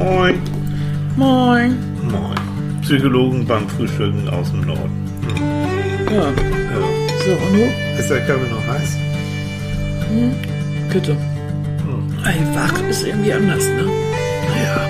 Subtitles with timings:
[0.00, 0.40] Moin.
[1.16, 1.76] Moin.
[2.10, 2.80] Moin.
[2.80, 5.06] Psychologen beim Frühstücken aus dem Norden.
[6.10, 6.24] Ja.
[6.24, 6.32] Ja.
[7.22, 7.64] So, und du?
[7.98, 8.96] Ist der Kaffee noch heiß?
[10.90, 11.16] Bitte.
[12.24, 13.90] Ey, wach ist irgendwie anders, ne?
[14.64, 14.88] Ja.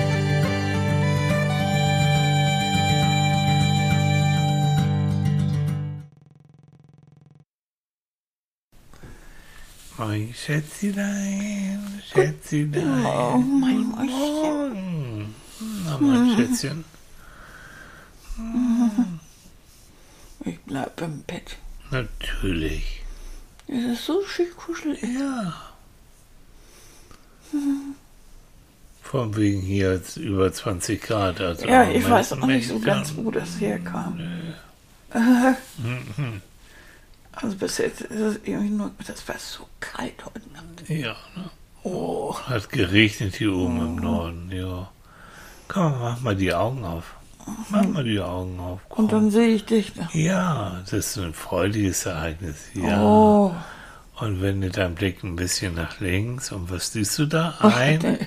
[9.97, 10.95] Mein Schätzchen,
[12.11, 12.73] Schätzchen.
[13.05, 14.90] Oh, mein Mäuschen.
[15.91, 16.85] Na, mein Schätzchen.
[20.45, 21.57] Ich bleib im Bett.
[21.91, 23.03] Natürlich.
[23.67, 25.01] Es ist so schön kuschelig.
[25.03, 25.53] Ja.
[29.03, 31.41] Von wegen hier jetzt über 20 Grad.
[31.41, 34.19] Also Ja, ich weiß auch nicht so ganz, wo das herkam.
[35.13, 35.53] Äh,
[37.33, 40.89] Also bis jetzt ist es irgendwie nur, das war so kalt heute Nacht.
[40.89, 41.49] Ja, ne?
[41.83, 44.91] Oh, Hat geregnet hier oben im Norden, ja.
[45.71, 47.15] Komm, mach mal die Augen auf.
[47.69, 48.79] Mach mal die Augen auf.
[48.89, 49.05] Komm.
[49.05, 50.07] und dann sehe ich dich da.
[50.13, 52.55] ja, das ist ein freudiges Ereignis.
[52.75, 53.01] Ja.
[53.03, 53.53] Oh,
[54.19, 57.55] Und wenn du dein Blick ein bisschen nach links und was siehst du da?
[57.59, 58.19] Ach, Ein, der-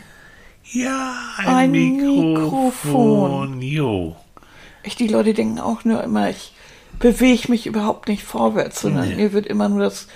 [0.73, 3.61] ja, ein, Ein Mikrofon.
[3.63, 4.17] Jo.
[4.83, 6.53] echt, die Leute denken auch nur immer, ich
[6.99, 9.17] bewege mich überhaupt nicht vorwärts, sondern Nee.
[9.17, 10.09] mir wird immer nur das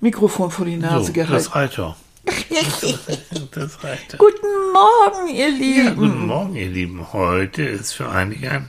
[0.00, 1.32] Mikrofon vor die Nase So, gehalten.
[1.34, 1.96] das doch.
[3.52, 4.18] Das reicht.
[4.18, 5.84] Guten Morgen, ihr Lieben.
[5.86, 7.12] Ja, guten Morgen, ihr Lieben.
[7.12, 8.68] Heute ist für einige ein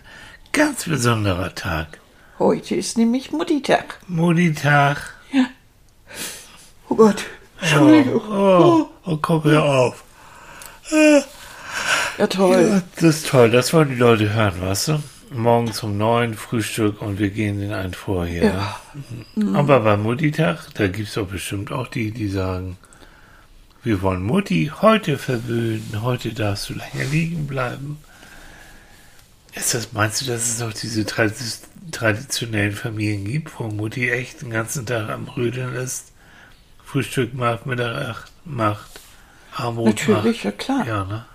[0.51, 1.99] ganz besonderer Tag.
[2.39, 3.99] Heute ist nämlich Mutti-Tag.
[4.07, 5.15] Mutti-Tag.
[6.87, 7.23] Oh Gott,
[7.59, 8.21] Entschuldigung.
[8.29, 10.03] Oh, oh, oh, komm hör auf.
[12.17, 12.67] Ja, toll.
[12.69, 15.03] Ja, das ist toll, das wollen die Leute hören, weißt du?
[15.31, 18.43] Morgens um neun Frühstück und wir gehen in ein Vorher.
[18.43, 18.79] Ja.
[19.53, 22.77] Aber beim Mutti-Tag, da gibt es doch bestimmt auch die, die sagen,
[23.83, 27.97] wir wollen Mutti heute verwöhnen, heute darfst du länger liegen bleiben.
[29.55, 34.41] Ist das, meinst du, dass es noch diese tradi- traditionellen Familien gibt, wo Mutti echt
[34.41, 36.11] den ganzen Tag am Rödeln ist,
[36.85, 38.99] Frühstück macht, Mittag macht,
[39.55, 40.59] Abendbrot Natürlich, ja macht?
[40.59, 40.87] klar.
[40.87, 41.25] Ja, ne?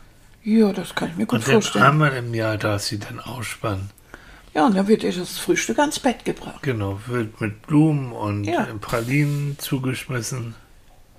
[0.44, 1.84] Ja, das kann ich mir gut Und vorstellen.
[1.84, 3.90] einmal im Jahr darf sie dann ausspannen.
[4.54, 6.62] Ja, und dann wird ihr das Frühstück ans Bett gebracht.
[6.62, 8.66] Genau, wird mit Blumen und Ja.
[8.80, 10.54] Pralinen zugeschmissen.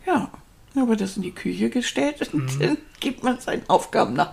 [0.05, 0.29] Ja,
[0.75, 2.59] dann wird das in die Küche gestellt und Mhm.
[2.59, 4.31] dann gibt man seinen Aufgaben nach.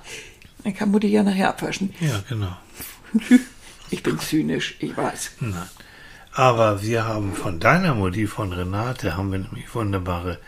[0.65, 1.95] Dann kann Mutti ja nachher abwaschen.
[2.01, 2.57] Ja, genau.
[3.91, 5.33] Ich bin zynisch, ich weiß.
[5.41, 5.69] Nein.
[6.33, 10.39] Aber wir haben von deiner Mutti, von Renate, haben wir nämlich wunderbare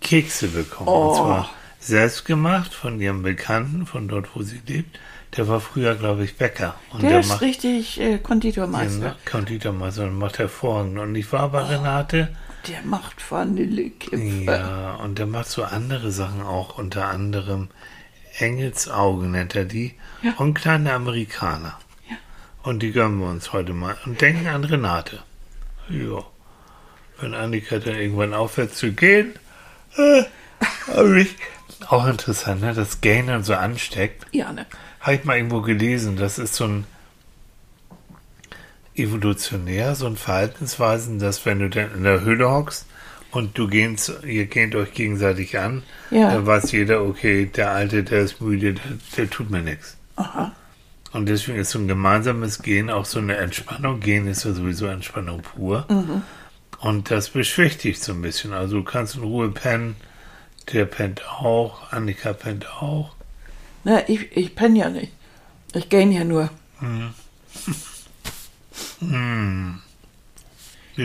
[0.00, 0.88] Kekse bekommen.
[0.88, 1.14] Und Oh.
[1.14, 4.98] zwar selbst gemacht von ihrem Bekannten, von dort, wo sie lebt.
[5.36, 6.74] Der war früher, glaube ich, Bäcker.
[6.90, 9.10] Und Der, ist macht richtig äh, Konditormeister.
[9.10, 10.98] den Konditormeister und macht hervorragend.
[10.98, 12.28] Und ich war bei Renate.
[12.68, 14.44] Der macht Vanillekipferl.
[14.44, 17.68] Ja, und der macht so andere Sachen auch, unter anderem
[18.38, 20.34] Engelsaugen nennt er die Ja.
[20.38, 21.78] und kleine Amerikaner.
[22.08, 22.16] Ja.
[22.62, 25.22] Und die gönnen wir uns heute mal und denken an Renate.
[25.88, 26.24] Ja.
[27.20, 29.34] Wenn Annika dann irgendwann aufhört zu gehen,
[29.96, 30.24] äh,
[31.20, 31.36] ich,
[31.88, 34.26] auch interessant, ne, dass dann so ansteckt.
[34.32, 34.66] Ja, ne?
[35.00, 36.86] Habe ich mal irgendwo gelesen, das ist so ein
[38.98, 42.86] evolutionär, so ein Verhaltensweisen, dass wenn du dann in der Höhle hockst
[43.30, 46.32] und du gehst, ihr geht euch gegenseitig an, Ja.
[46.32, 48.82] dann weiß jeder, okay, der Alte, der ist müde, der,
[49.16, 49.96] der tut mir nichts.
[50.16, 50.52] Aha.
[51.12, 54.00] Und deswegen ist so ein gemeinsames Gehen auch so eine Entspannung.
[54.00, 55.86] Gehen ist ja sowieso Entspannung pur.
[56.80, 58.52] Und das beschwichtigt so ein bisschen.
[58.52, 59.96] Also du kannst in Ruhe pennen,
[60.72, 63.14] der pennt auch, Annika pennt auch.
[63.84, 65.12] Na, ich, ich penne ja nicht.
[65.72, 66.50] Ich gehe ja nur.
[69.00, 69.80] Die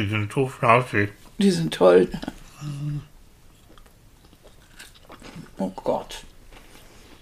[0.07, 1.11] sind so flauschig.
[1.37, 2.09] Die sind toll.
[5.57, 6.23] Oh Gott.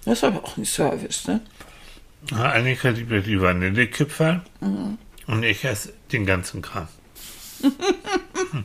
[0.06, 1.42] Das ist aber auch ein Service, ne?
[2.32, 4.42] Ja, Annika liebt ja die Vanillekipferl
[5.28, 6.88] und ich esse den ganzen Kram.
[7.62, 8.64] Hm.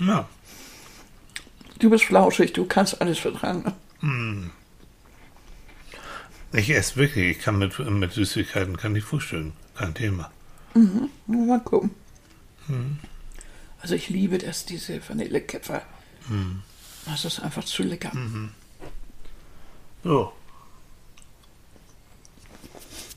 [0.06, 0.28] ja,
[1.78, 3.72] Du bist flauschig, du kannst alles vertragen.
[6.52, 7.36] ich esse wirklich.
[7.36, 9.52] Ich kann mit, mit Süßigkeiten kann ich frühstücken.
[9.76, 10.30] Kein Thema.
[11.26, 11.90] Mal gucken.
[13.80, 15.82] Also ich liebe das, diese Vanillekipferl.
[17.06, 18.10] Das ist einfach zu lecker.
[20.04, 20.32] So,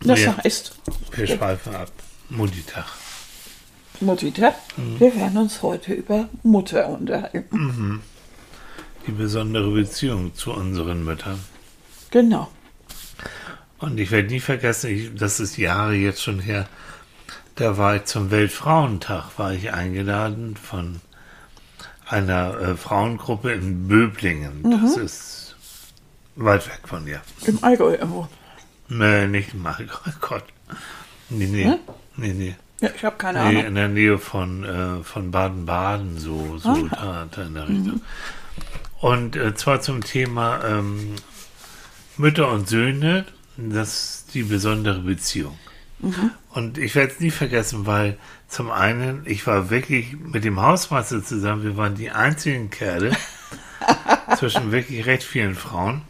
[0.01, 0.37] Das Ja.
[0.37, 0.75] heißt,
[1.11, 1.91] wir schweifen ab.
[2.29, 2.85] Mutti-Tag.
[4.01, 4.55] Mutter,
[4.97, 8.01] wir werden uns heute über Mutter unterhalten.
[9.07, 11.43] Die besondere Beziehung zu unseren Müttern.
[12.11, 12.49] Genau.
[13.79, 16.69] Und ich werde nie vergessen, ich, das ist Jahre jetzt schon her,
[17.59, 21.01] da war ich zum Weltfrauentag, war ich eingeladen von
[22.07, 24.63] einer äh, Frauengruppe in Böblingen.
[24.83, 25.55] Das ist
[26.35, 27.21] Weit weg von dir.
[27.45, 28.27] Im Allgäu irgendwo.
[28.87, 29.93] Nee, nicht im Allgäu.
[30.07, 30.43] Oh Gott.
[31.29, 31.65] Nee, nee.
[31.65, 31.75] Hm?
[32.15, 32.55] Nee, nee.
[32.79, 33.65] Ja, ich habe keine Nee, Ahnung.
[33.65, 36.77] in der Nähe von, äh, von Baden-Baden, so, so Ah.
[36.91, 38.01] da, da in der Richtung.
[39.01, 41.15] Und äh, zwar zum Thema ähm,
[42.15, 43.25] Mütter und Söhne,
[43.57, 45.57] das ist die besondere Beziehung.
[46.51, 48.17] Und ich werde es nie vergessen, weil
[48.47, 53.11] zum einen, ich war wirklich mit dem Hausmeister zusammen, wir waren die einzigen Kerle
[54.37, 56.01] zwischen wirklich recht vielen Frauen.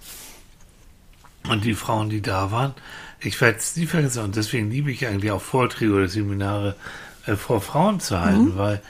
[1.49, 2.73] Und die Frauen, die da waren,
[3.19, 4.23] ich werde es nie vergessen.
[4.23, 6.75] Und deswegen liebe ich eigentlich auch Vorträge oder Seminare
[7.25, 8.81] äh, vor Frauen zu halten, weil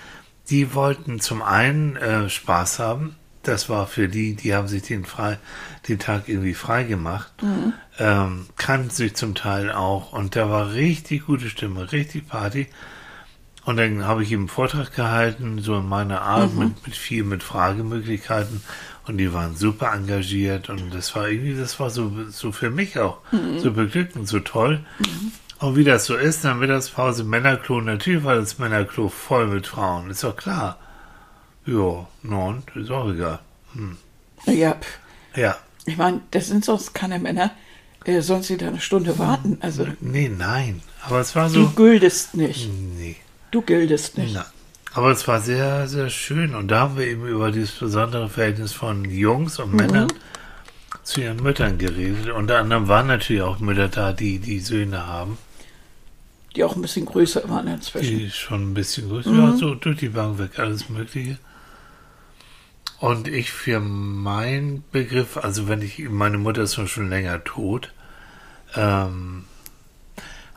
[0.50, 3.16] die wollten zum einen äh, Spaß haben.
[3.50, 5.40] Das war für die, die haben sich den, frei,
[5.88, 7.32] den Tag irgendwie frei gemacht,
[7.98, 10.14] ähm, kannten sich zum Teil auch.
[10.14, 12.68] Und da war richtig gute Stimme, richtig Party.
[13.66, 17.24] Und dann habe ich ihm einen Vortrag gehalten, so in meiner Art, mit, mit viel,
[17.24, 18.62] mit Fragemöglichkeiten.
[19.08, 20.70] Und die waren super engagiert.
[20.70, 23.18] Und das war irgendwie, das war so, so für mich auch
[23.58, 24.86] so beglückend, so toll.
[25.60, 30.12] Und wie das so ist, dann Mittagspause, Männerklo, natürlich war das Männerklo voll mit Frauen,
[30.12, 30.78] ist doch klar.
[31.72, 33.40] Ja, nein, ist auch egal.
[34.46, 35.00] Ja, pff.
[35.38, 37.52] Ja, ich meine, das sind sonst keine Männer.
[38.06, 39.58] Äh, sollen sie da eine Stunde warten?
[39.62, 40.82] Also, nee, nein.
[41.04, 42.70] Aber es war du so, gültest nicht.
[42.98, 43.18] nee.
[43.52, 44.34] Du giltest nicht.
[44.34, 44.46] Nein.
[44.94, 46.56] Aber es war sehr, sehr schön.
[46.56, 50.08] Und da haben wir eben über dieses besondere Verhältnis von Jungs und Männern
[51.04, 52.30] zu ihren Müttern geredet.
[52.30, 55.38] Unter anderem waren natürlich auch Mütter da, die die Söhne haben,
[56.56, 58.18] Die auch ein bisschen größer waren inzwischen.
[58.18, 61.38] die schon ein bisschen größer, ja, so durch die Bank weg, alles Mögliche.
[63.00, 67.94] Und ich für meinen Begriff, also wenn ich, meine Mutter ist schon länger tot,
[68.76, 69.46] ähm,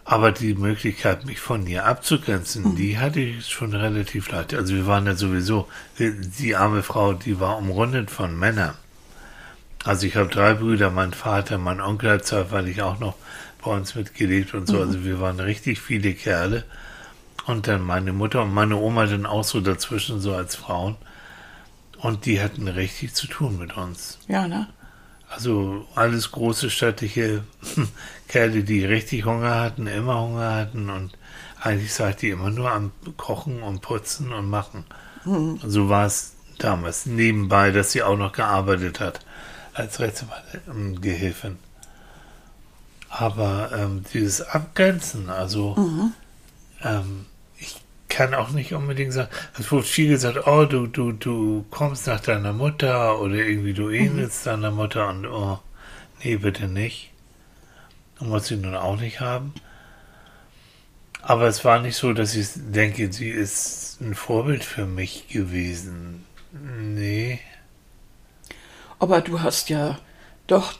[0.04, 4.54] aber die Möglichkeit, mich von ihr abzugrenzen, die hatte ich schon relativ leicht.
[4.54, 5.68] Also wir waren ja sowieso,
[5.98, 8.74] die arme Frau, die war umrundet von Männern.
[9.84, 13.14] Also ich habe drei Brüder, mein Vater, mein Onkel hat zeitweilig auch noch
[13.64, 14.80] bei uns mitgelebt und so.
[14.80, 16.64] Also wir waren richtig viele Kerle.
[17.46, 20.96] Und dann meine Mutter und meine Oma dann auch so dazwischen, so als Frauen.
[22.02, 24.18] Und die hatten richtig zu tun mit uns.
[24.26, 24.68] Ja, ne?
[25.30, 27.44] Also alles große stattliche
[28.28, 31.16] Kerle, die richtig Hunger hatten, immer Hunger hatten und
[31.60, 34.84] eigentlich sagt die immer nur am Kochen und Putzen und Machen.
[35.64, 37.06] So war es damals.
[37.06, 39.20] Nebenbei, dass sie auch noch gearbeitet hat
[39.72, 41.56] als Rechtsanwaltgehilfin.
[43.08, 45.76] Aber ähm, dieses Abgrenzen, also
[46.82, 47.31] ähm, ich
[48.12, 52.20] kann auch nicht unbedingt sagen, es wurde viel gesagt, oh, du, du, du kommst nach
[52.20, 55.58] deiner Mutter oder irgendwie du ähnelst deiner Mutter und oh,
[56.22, 57.10] nee, bitte nicht.
[58.20, 59.54] Und muss sie nun auch nicht haben.
[61.22, 66.26] Aber es war nicht so, dass ich denke, sie ist ein Vorbild für mich gewesen.
[66.52, 67.40] Nee.
[68.98, 69.98] Aber du hast ja
[70.46, 70.74] doch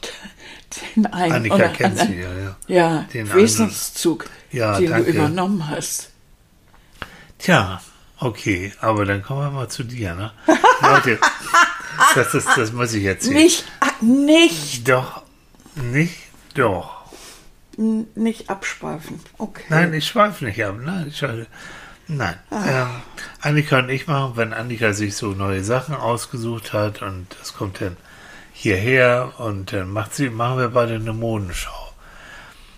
[0.95, 2.55] den einen Annika oder kennt anderen, sie ja, ja.
[2.67, 5.11] ja, Den Wesenszug, Ja, den danke.
[5.11, 6.12] du übernommen hast.
[7.43, 7.81] Tja,
[8.19, 10.31] okay, aber dann kommen wir mal zu dir, ne?
[10.81, 11.19] Leute,
[12.15, 13.35] das, ist, das muss ich erzählen.
[13.35, 15.21] Nicht, ah, nicht, Doch,
[15.75, 16.17] nicht,
[16.55, 17.03] doch.
[17.77, 19.19] n- nicht abschweifen.
[19.37, 19.63] Okay.
[19.69, 20.75] Nein, ich schweife nicht ab.
[20.81, 21.47] Nein, ich schweife.
[22.07, 22.35] Nein.
[22.51, 22.87] Ähm,
[23.41, 27.81] Annika und ich machen, wenn Annika sich so neue Sachen ausgesucht hat und das kommt
[27.81, 27.97] dann
[28.53, 31.93] hierher und dann macht sie, machen wir beide eine Modenschau.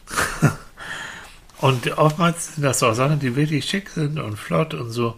[1.62, 5.18] und oftmals sind das auch Sachen, die wirklich schick sind und flott und so.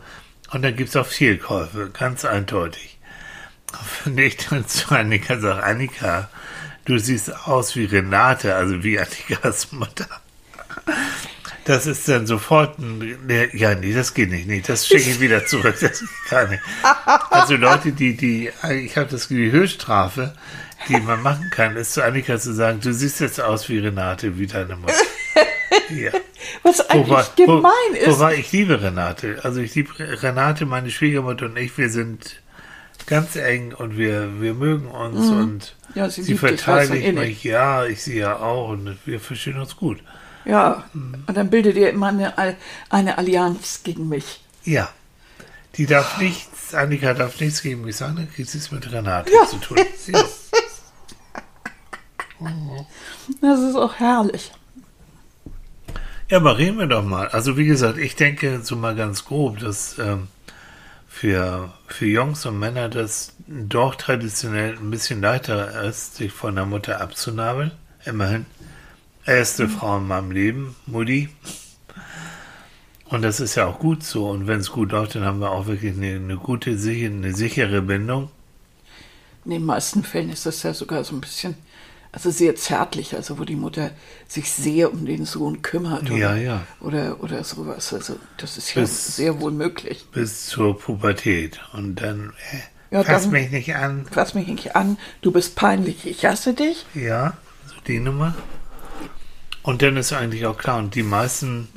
[0.51, 2.97] Und dann gibt es auch Fehlkäufe, ganz eindeutig.
[4.05, 6.29] Wenn ich dann zu Annika sage, Annika,
[6.85, 10.07] du siehst aus wie Renate, also wie Annikas Mutter.
[11.65, 15.19] Das ist dann sofort ein, nee, ja, nee, das geht nicht, nee, das schicke ich
[15.19, 16.63] wieder zurück, das gar nicht.
[17.29, 20.33] Also Leute, die, die, ich habe das die Höchststrafe,
[20.87, 24.37] die man machen kann, ist zu Annika zu sagen, du siehst jetzt aus wie Renate,
[24.37, 24.93] wie deine Mutter.
[25.89, 26.11] Ja.
[26.63, 28.07] Was eigentlich Wobei, gemein wo, ist.
[28.19, 29.39] wobei ich liebe Renate.
[29.43, 32.41] Also ich liebe Renate, meine Schwiegermutter und ich, wir sind
[33.05, 35.95] ganz eng und wir, wir mögen uns und Mhm.
[35.95, 37.43] Ja, sie sie verteidigt und mich.
[37.43, 39.99] Ja, ich sie ja auch und wir verstehen uns gut.
[40.45, 42.33] Ja, und dann bildet ihr immer eine,
[42.89, 44.41] eine Allianz gegen mich.
[44.63, 44.89] Ja.
[45.75, 49.31] Die darf nichts, Annika darf nichts gegen mich sagen, dann kriegt sie es mit Renate
[49.31, 49.45] Ja.
[49.47, 49.77] zu tun.
[53.41, 54.51] Das ist auch herrlich.
[56.29, 57.27] Ja, aber reden wir doch mal.
[57.29, 60.27] Also wie gesagt, ich denke so mal ganz grob, dass ähm,
[61.07, 66.65] für, für Jungs und Männer das doch traditionell ein bisschen leichter ist, sich von der
[66.65, 67.71] Mutter abzunabeln.
[68.05, 68.45] Immerhin.
[69.25, 71.29] Erste Frau in meinem Leben, Mutti.
[73.05, 74.29] Und das ist ja auch gut so.
[74.29, 77.81] Und wenn es gut läuft, dann haben wir auch wirklich eine, eine gute, eine sichere
[77.81, 78.29] Bindung.
[79.45, 81.55] In den meisten Fällen ist das ja sogar so ein bisschen
[82.11, 83.91] also sehr zärtlich, also wo die Mutter
[84.27, 86.03] sich sehr um den Sohn kümmert.
[86.09, 86.61] Oder, Ja, ja.
[86.79, 87.93] Oder, oder sowas.
[87.93, 90.05] Also das ist ja Bis- sehr wohl möglich.
[90.11, 91.59] Bis zur Pubertät.
[91.73, 94.05] Und dann, äh, Ja, fass dann- mich nicht an.
[94.09, 96.85] Fass mich nicht an, du bist peinlich, ich hasse dich.
[96.95, 97.37] Ja,
[97.67, 98.33] so die Nummer.
[99.63, 101.67] Und dann ist eigentlich auch klar, und die meisten,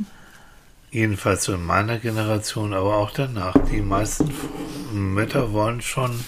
[0.92, 4.32] jedenfalls so in meiner Generation, aber auch danach, die meisten
[4.92, 6.24] Mütter wollen schon,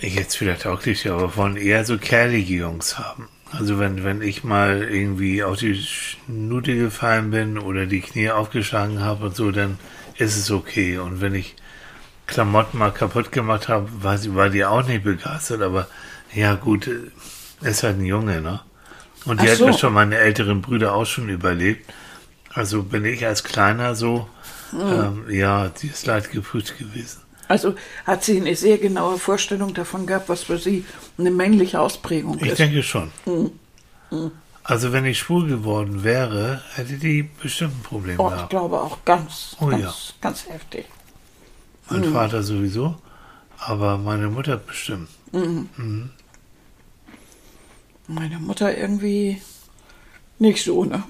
[0.00, 3.28] jetzt vielleicht auch Klischee, aber wollen eher so kerlige Jungs haben.
[3.52, 9.00] Also wenn, wenn ich mal irgendwie auf die Schnute gefallen bin oder die Knie aufgeschlagen
[9.00, 9.78] habe und so, dann
[10.16, 10.98] ist es okay.
[10.98, 11.56] Und wenn ich
[12.26, 15.88] Klamotten mal kaputt gemacht habe, war, sie, war die auch nicht begeistert, aber
[16.34, 17.10] ja gut, äh,
[17.62, 18.60] ist halt ein Junge, ne?
[19.24, 19.66] Und die Ach hat so.
[19.66, 21.90] mir schon meine älteren Brüder auch schon überlebt.
[22.52, 24.28] Also bin ich als Kleiner so,
[24.72, 27.20] ähm, ja, die ist leid geprüft gewesen.
[27.48, 27.74] Also
[28.06, 30.84] hat sie eine sehr genaue Vorstellung davon gehabt, was für sie
[31.18, 32.58] eine männliche Ausprägung Ich ist.
[32.58, 33.10] denke schon.
[34.64, 38.50] Also wenn ich schwul geworden wäre, hätte die bestimmt ein Problem Oh, ich gehabt.
[38.50, 39.94] glaube auch ganz, Oh, ganz, ja.
[40.20, 40.84] ganz heftig.
[41.88, 42.96] Mein Vater sowieso,
[43.58, 45.08] aber meine Mutter bestimmt.
[48.06, 49.40] Meine Mutter irgendwie
[50.38, 51.02] nicht so, ne?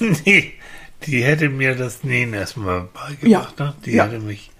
[0.24, 0.52] nee,
[1.06, 3.66] die hätte mir das Nähen erstmal beigebracht, Ja.
[3.66, 3.74] ne?
[3.84, 4.04] Die Ja.
[4.06, 4.50] hätte mich,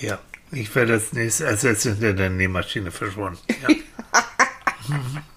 [0.00, 0.18] ja.
[0.50, 3.38] Ich wäre das nächste, als jetzt hinter der Nähmaschine verschwunden.
[3.62, 3.68] Ja.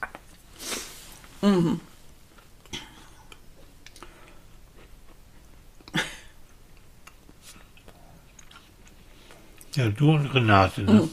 [9.75, 11.07] Ja, du und Renate, ne?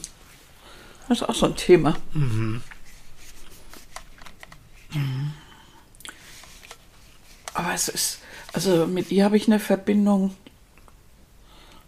[1.07, 1.95] Das ist auch so ein Thema.
[7.53, 8.19] Aber es ist,
[8.53, 10.35] also mit ihr habe ich eine Verbindung,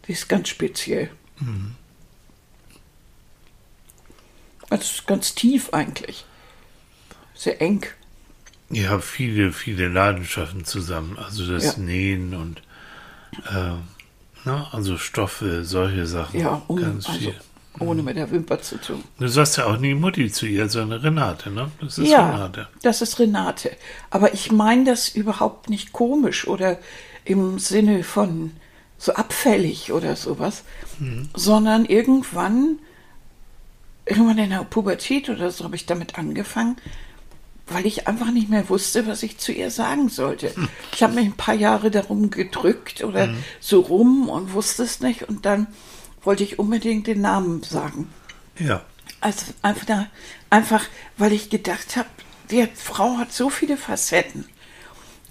[0.08, 1.12] die ist ganz speziell.
[4.70, 6.26] Das ist ganz tief eigentlich.
[7.34, 7.86] Sehr eng.
[8.70, 11.18] Ihr habt viele, viele Leidenschaften zusammen.
[11.18, 11.84] Also das Ja.
[11.84, 12.62] Nähen und
[13.50, 13.74] äh,
[14.46, 16.40] na, also Stoffe, solche Sachen.
[16.40, 17.36] Ja, ohne, ganz also, viel.
[17.80, 19.04] ohne mit der Wimper zu tun.
[19.20, 21.70] Du sagst ja auch nie Mutti zu ihr, sondern Renate, ne?
[21.82, 22.68] Das ist ja, Renate.
[22.82, 23.72] das ist Renate.
[24.10, 26.80] Aber ich meine das überhaupt nicht komisch oder
[27.26, 28.52] im Sinne von
[29.02, 30.64] so abfällig oder sowas,
[31.34, 32.78] sondern irgendwann,
[34.06, 36.78] irgendwann in der Pubertät oder so habe ich damit angefangen,
[37.66, 40.54] weil ich einfach nicht mehr wusste, was ich zu ihr sagen sollte.
[40.94, 45.24] Ich habe mich ein paar Jahre darum gedrückt oder so rum und wusste es nicht
[45.24, 45.66] und dann
[46.24, 48.08] wollte ich unbedingt den Namen sagen.
[48.60, 48.84] Ja.
[49.20, 50.08] Also einfach, da,
[50.52, 50.86] einfach
[51.18, 52.10] weil ich gedacht habe,
[52.52, 54.46] die Frau hat so viele Facetten.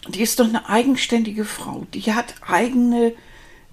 [0.09, 1.87] Die ist doch eine eigenständige Frau.
[1.95, 3.13] Die hat eigene,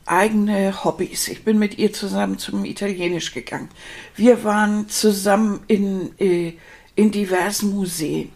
[0.09, 1.27] eigene Hobbys.
[1.27, 3.69] Ich bin mit ihr zusammen zum Italienisch gegangen.
[4.15, 6.53] Wir waren zusammen in, äh,
[6.95, 8.31] in diversen Museen.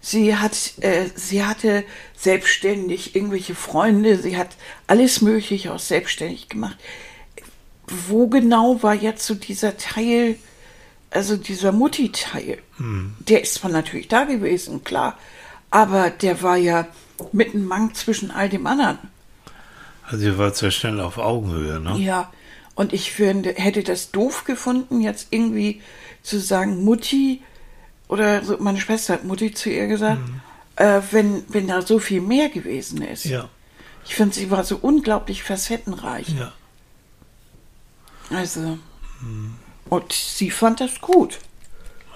[0.00, 1.84] Sie hat, äh, sie hatte
[2.16, 4.18] selbstständig irgendwelche Freunde.
[4.18, 6.76] Sie hat alles Mögliche auch selbstständig gemacht.
[7.86, 10.36] Wo genau war jetzt so dieser Teil,
[11.10, 12.58] also dieser Mutti-Teil,
[13.28, 15.18] der ist zwar natürlich da gewesen, klar,
[15.70, 16.86] aber der war ja
[17.32, 18.98] mitten Mang zwischen all dem anderen.
[20.08, 21.96] Also ihr wart sehr schnell auf Augenhöhe, ne?
[21.98, 22.30] Ja,
[22.74, 25.80] und ich finde, hätte das doof gefunden, jetzt irgendwie
[26.22, 27.42] zu sagen, Mutti,
[28.08, 30.20] oder so, meine Schwester hat Mutti zu ihr gesagt,
[30.76, 33.24] äh, wenn, wenn da so viel mehr gewesen ist.
[33.24, 33.48] Ja,
[34.06, 36.28] Ich finde, sie war so unglaublich facettenreich.
[36.28, 36.52] ja.
[38.30, 38.78] Also,
[39.90, 41.38] und sie fand das gut.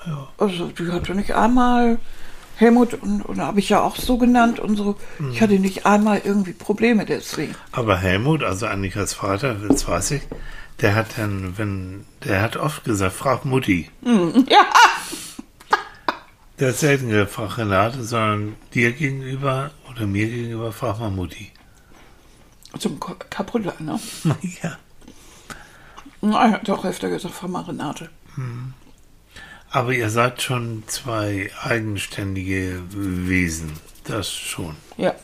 [0.06, 0.28] Ja.
[0.38, 1.98] Also, die hatte nicht einmal,
[2.56, 4.96] Helmut, und, und habe ich ja auch so genannt und so,
[5.32, 7.54] ich hatte nicht einmal irgendwie Probleme deswegen.
[7.72, 10.22] Aber Helmut, also Annikas Vater, das weiß ich,
[10.80, 13.90] der hat dann, wenn, der hat oft gesagt, frag Mutti.
[14.48, 14.66] Ja,
[16.58, 21.52] Der hat selten gefragt Renate, sondern dir gegenüber oder mir gegenüber, frag mal Mutti.
[22.78, 24.00] zum Kapulla, ne?
[24.62, 24.78] ja.
[26.22, 28.08] Er hat auch öfter gesagt, Frau mal Renate.
[29.70, 33.73] Aber ihr seid schon zwei eigenständige Wesen.
[34.04, 34.76] Das schon.
[34.96, 35.14] Ja,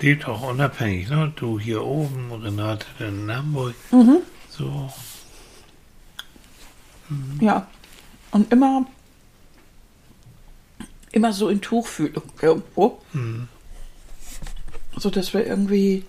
[0.00, 1.32] Lebt auch unabhängig, ne?
[1.36, 3.74] Du hier oben, Renate dann in Hamburg.
[4.48, 4.90] So.
[7.40, 7.66] ja.
[8.30, 8.86] Und immer,
[11.12, 13.02] immer so in Tuchfühlung irgendwo.
[14.96, 16.04] So dass wir irgendwie,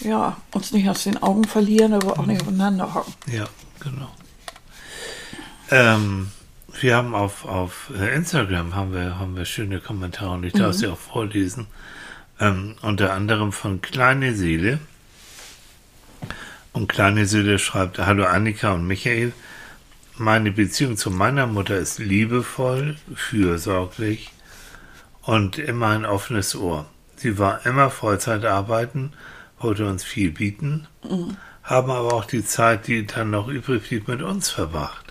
[0.00, 3.12] ja, uns nicht aus den Augen verlieren, aber auch nicht aufeinander hocken.
[3.30, 3.46] Ja,
[3.78, 4.10] genau.
[5.70, 6.30] Ähm,
[6.80, 10.74] wir haben auf, auf äh, Instagram haben wir, haben wir schöne Kommentare und ich darf
[10.74, 11.66] sie auch vorlesen.
[12.40, 14.78] Ähm, unter anderem von Kleine Seele.
[16.72, 19.32] Und Kleine Seele schreibt, Hallo Annika und Michael.
[20.16, 24.32] meine Beziehung zu meiner Mutter ist liebevoll, fürsorglich
[25.22, 26.86] und immer ein offenes Ohr.
[27.16, 29.12] Sie war immer Vollzeit arbeiten,
[29.58, 31.36] wollte uns viel bieten, mhm.
[31.62, 35.03] haben aber auch die Zeit, die dann noch übrig blieb, mit uns verbracht.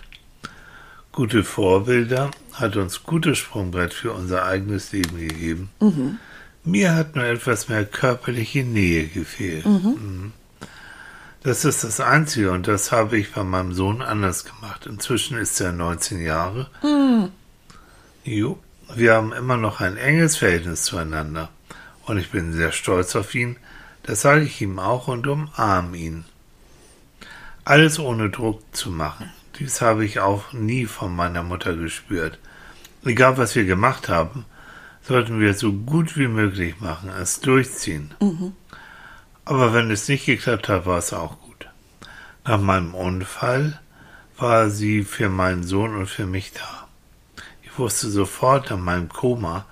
[1.14, 5.70] Gute Vorbilder hat uns gutes Sprungbrett für unser eigenes Leben gegeben.
[5.80, 6.18] Mhm.
[6.64, 9.64] Mir hat nur etwas mehr körperliche Nähe gefehlt.
[9.64, 9.96] Mhm.
[9.96, 10.32] mhm.
[11.44, 14.86] Das ist das Einzige und das habe ich bei meinem Sohn anders gemacht.
[14.86, 16.68] Inzwischen ist er 19 Jahre.
[16.82, 17.28] Mhm.
[18.24, 18.58] Jo,
[18.96, 21.50] wir haben immer noch ein enges Verhältnis zueinander
[22.06, 23.56] und ich bin sehr stolz auf ihn.
[24.02, 26.24] Das sage ich ihm auch und umarme ihn.
[27.64, 29.30] Alles ohne Druck zu machen.
[29.58, 32.38] Dies habe ich auch nie von meiner Mutter gespürt.
[33.04, 34.44] Egal was wir gemacht haben,
[35.02, 38.14] sollten wir so gut wie möglich machen, es durchziehen.
[38.20, 38.52] Mhm.
[39.44, 41.68] Aber wenn es nicht geklappt hat, war es auch gut.
[42.44, 43.78] Nach meinem Unfall
[44.38, 46.88] war sie für meinen Sohn und für mich da.
[47.62, 49.66] Ich wusste sofort an meinem Koma,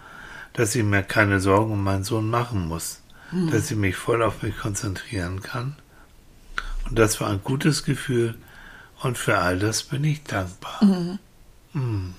[0.53, 3.51] dass ich mir keine Sorgen um meinen Sohn machen muss, mhm.
[3.51, 5.77] dass ich mich voll auf mich konzentrieren kann.
[6.89, 8.35] Und das war ein gutes Gefühl
[9.03, 10.83] und für all das bin ich dankbar.
[10.85, 11.19] Mhm.
[11.73, 12.15] Mhm.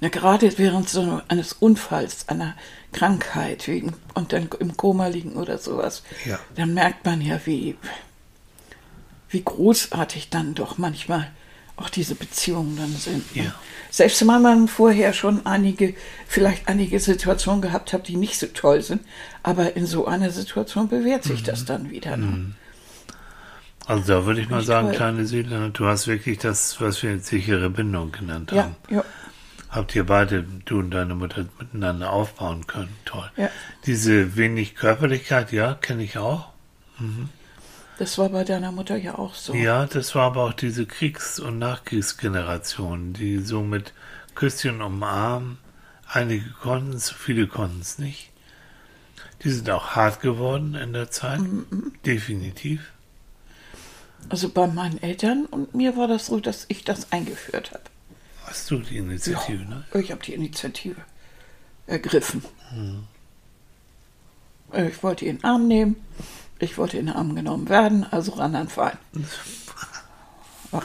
[0.00, 2.54] Ja, gerade während so eines Unfalls, einer
[2.92, 6.38] Krankheit wie, und dann im Koma liegen oder sowas, ja.
[6.56, 7.76] dann merkt man ja, wie,
[9.28, 11.30] wie großartig dann doch manchmal
[11.76, 13.36] auch diese Beziehungen dann sind.
[13.36, 13.44] Ne?
[13.44, 13.54] Ja.
[13.90, 15.94] Selbst wenn man vorher schon einige,
[16.26, 19.02] vielleicht einige Situationen gehabt hat, die nicht so toll sind,
[19.42, 21.46] aber in so einer Situation bewährt sich mhm.
[21.46, 22.16] das dann wieder.
[22.16, 22.26] Ne?
[22.26, 22.54] Mhm.
[23.90, 24.96] Also da würde ich mal sagen, toll.
[24.96, 28.76] kleine Seele, du hast wirklich das, was wir sichere Bindung genannt haben.
[28.88, 29.04] Ja, ja
[29.70, 32.94] habt ihr beide, du und deine Mutter, miteinander aufbauen können.
[33.04, 33.30] Toll.
[33.36, 33.50] Ja.
[33.86, 36.48] Diese wenig Körperlichkeit, ja, kenne ich auch.
[36.98, 37.28] Mhm.
[37.98, 39.54] Das war bei deiner Mutter ja auch so.
[39.54, 43.92] Ja, das war aber auch diese Kriegs- und Nachkriegsgeneration, die so mit
[44.34, 45.58] Küsschen umarmen.
[46.06, 48.30] Einige konnten es, viele konnten es nicht.
[49.44, 51.92] Die sind auch hart geworden in der Zeit, mhm.
[52.04, 52.90] definitiv.
[54.28, 57.82] Also bei meinen Eltern und mir war das so, dass ich das eingeführt habe.
[58.44, 59.84] Hast du die Initiative, ja, ne?
[60.00, 61.00] Ich habe die Initiative
[61.86, 62.44] ergriffen.
[62.70, 63.04] Hm.
[64.88, 65.96] Ich wollte ihn in den Arm nehmen.
[66.58, 68.98] Ich wollte in den Arm genommen werden, also ran an Fall.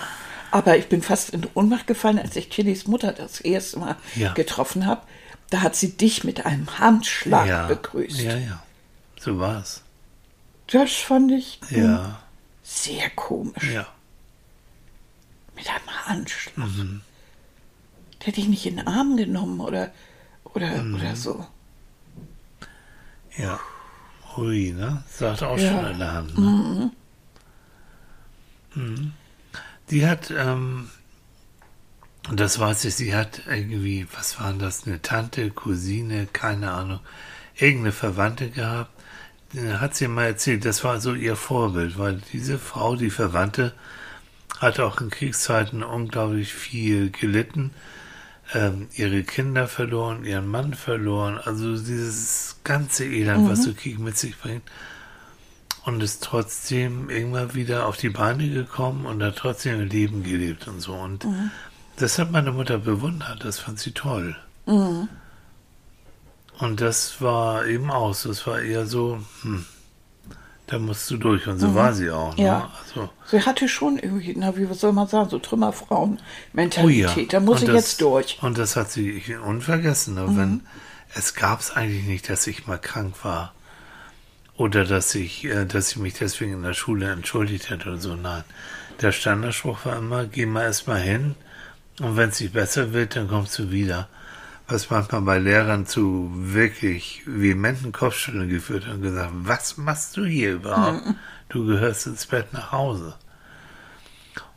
[0.52, 4.34] Aber ich bin fast in Ohnmacht gefallen, als ich Chilis Mutter das erste Mal ja.
[4.34, 5.02] getroffen habe.
[5.50, 7.67] Da hat sie dich mit einem Handschlag ja.
[7.67, 8.21] begrüßt.
[8.21, 8.63] Ja, ja.
[9.19, 9.82] So war's.
[10.67, 12.19] Das fand ich ja.
[12.65, 13.71] Sehr komisch.
[13.71, 13.88] Ja.
[15.56, 16.58] Mit einem Handschlag.
[16.58, 17.01] Mhm
[18.25, 19.91] hätte ich nicht in den Arm genommen oder,
[20.43, 20.95] oder, mhm.
[20.95, 21.45] oder so.
[23.38, 23.60] Ja.
[24.36, 25.04] Hui, ne?
[25.08, 25.71] Sagt auch ja.
[25.71, 26.38] schon in der Hand.
[26.38, 26.91] Ne?
[28.75, 28.82] Mhm.
[28.82, 29.13] Mhm.
[29.91, 30.89] Die hat, ähm,
[32.34, 36.99] das weiß ich, sie hat irgendwie, was waren das, eine Tante, Cousine, keine Ahnung,
[37.56, 38.91] irgendeine Verwandte gehabt.
[39.80, 43.74] Hat sie mal erzählt, das war so ihr Vorbild, weil diese Frau, die Verwandte,
[44.60, 47.72] hat auch in Kriegszeiten unglaublich viel gelitten
[48.54, 53.50] ähm, ihre Kinder verloren, ihren Mann verloren, also dieses ganze Elend, mhm.
[53.50, 54.64] was so Krieg mit sich bringt.
[55.84, 60.68] Und ist trotzdem irgendwann wieder auf die Beine gekommen und hat trotzdem ein Leben gelebt
[60.68, 60.94] und so.
[60.94, 61.52] Und mhm.
[61.98, 64.36] das hat meine Mutter bewundert, das fand sie toll.
[64.66, 65.08] Mhm.
[66.60, 69.65] Und das war eben aus, das war eher so, hm,
[70.68, 71.76] da musst du durch und so mhm.
[71.76, 72.36] war sie auch.
[72.38, 72.44] Ne?
[72.44, 72.72] Ja.
[72.82, 73.10] Also.
[73.26, 77.10] Sie hatte schon irgendwie, na, wie soll man sagen, so Trümmerfrauen-Mentalität.
[77.15, 77.26] Oh ja.
[77.28, 78.39] Da muss sie jetzt durch.
[78.41, 80.15] Und das hat sie unvergessen.
[80.15, 80.22] Ne?
[80.22, 80.38] Mhm.
[80.38, 80.62] Wenn,
[81.13, 83.54] es gab es eigentlich nicht, dass ich mal krank war.
[84.58, 88.15] Oder dass ich, äh, dass ich mich deswegen in der Schule entschuldigt hätte oder so.
[88.15, 88.44] Nein.
[89.02, 91.36] Der Standardspruch war immer, geh mal erstmal hin
[92.00, 94.08] und wenn es nicht besser wird, dann kommst du wieder
[94.67, 100.25] was manchmal bei Lehrern zu wirklich vehementen Kopfschütteln geführt hat und gesagt, was machst du
[100.25, 101.06] hier überhaupt?
[101.06, 101.15] Mhm.
[101.49, 103.15] Du gehörst ins Bett nach Hause.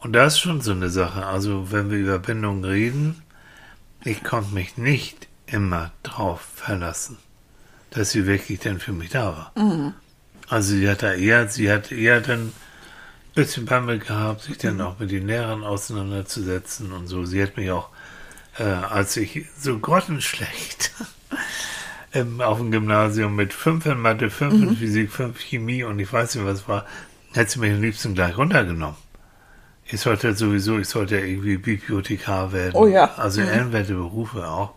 [0.01, 1.27] Und das ist schon so eine Sache.
[1.27, 3.23] Also wenn wir über Bindung reden,
[4.05, 7.19] ich konnte mich nicht immer drauf verlassen,
[7.91, 9.53] dass sie wirklich denn für mich da war.
[9.57, 9.93] Mhm.
[10.49, 12.53] Also sie hat da eher, sie hat eher dann ein
[13.35, 14.81] bisschen Bammel gehabt, sich dann mhm.
[14.81, 17.27] auch mit den Lehrern auseinanderzusetzen und so.
[17.27, 17.91] Sie hat mich auch
[18.59, 20.93] äh, als ich so grottenschlecht
[22.13, 24.69] ähm, auf dem Gymnasium mit fünf in Mathe, fünf mhm.
[24.69, 26.85] in Physik, fünf Chemie und ich weiß nicht, was war,
[27.33, 28.97] hätte sie mich am liebsten gleich runtergenommen.
[29.87, 32.75] Ich sollte sowieso, ich sollte irgendwie Bibliothekar werden.
[32.75, 33.15] Oh ja.
[33.15, 33.49] Also mhm.
[33.49, 34.75] ehrenwerte Berufe auch.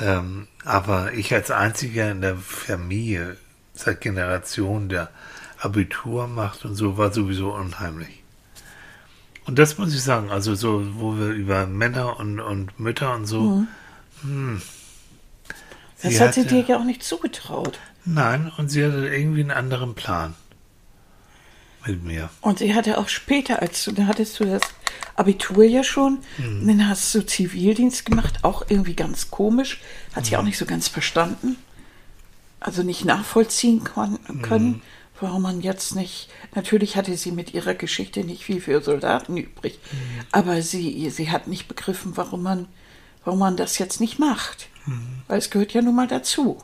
[0.00, 3.36] Ähm, aber ich als einziger in der Familie
[3.72, 5.10] seit Generationen, der
[5.58, 8.23] Abitur macht und so, war sowieso unheimlich.
[9.46, 13.26] Und das muss ich sagen, also so, wo wir über Männer und, und Mütter und
[13.26, 13.40] so.
[13.40, 13.68] Mhm.
[14.22, 14.62] Hm,
[16.02, 17.78] Das hat sie dir ja auch nicht zugetraut.
[18.06, 20.34] Nein, und sie hatte irgendwie einen anderen Plan
[21.86, 22.30] mit mir.
[22.40, 24.62] Und sie hatte auch später, als du, da hattest du das
[25.16, 26.60] Abitur ja schon, Mhm.
[26.62, 29.80] und dann hast du Zivildienst gemacht, auch irgendwie ganz komisch,
[30.14, 30.28] hat Mhm.
[30.28, 31.56] sie auch nicht so ganz verstanden,
[32.60, 34.80] also nicht nachvollziehen kon- Mhm.
[35.24, 39.78] Warum man jetzt nicht, natürlich hatte sie mit ihrer Geschichte nicht viel für Soldaten übrig,
[39.90, 39.96] Mhm.
[40.30, 42.66] aber sie, sie hat nicht begriffen, warum man,
[43.24, 45.00] warum man das jetzt nicht macht, Mhm.
[45.26, 46.62] weil es gehört ja nun mal dazu,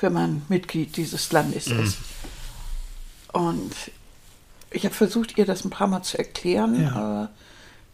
[0.00, 1.80] wenn man Mitglied dieses Landes Mhm.
[1.80, 1.98] ist.
[3.32, 3.72] Und
[4.70, 6.92] ich habe versucht, ihr das ein paar Mal zu erklären, Ja.
[6.92, 7.30] aber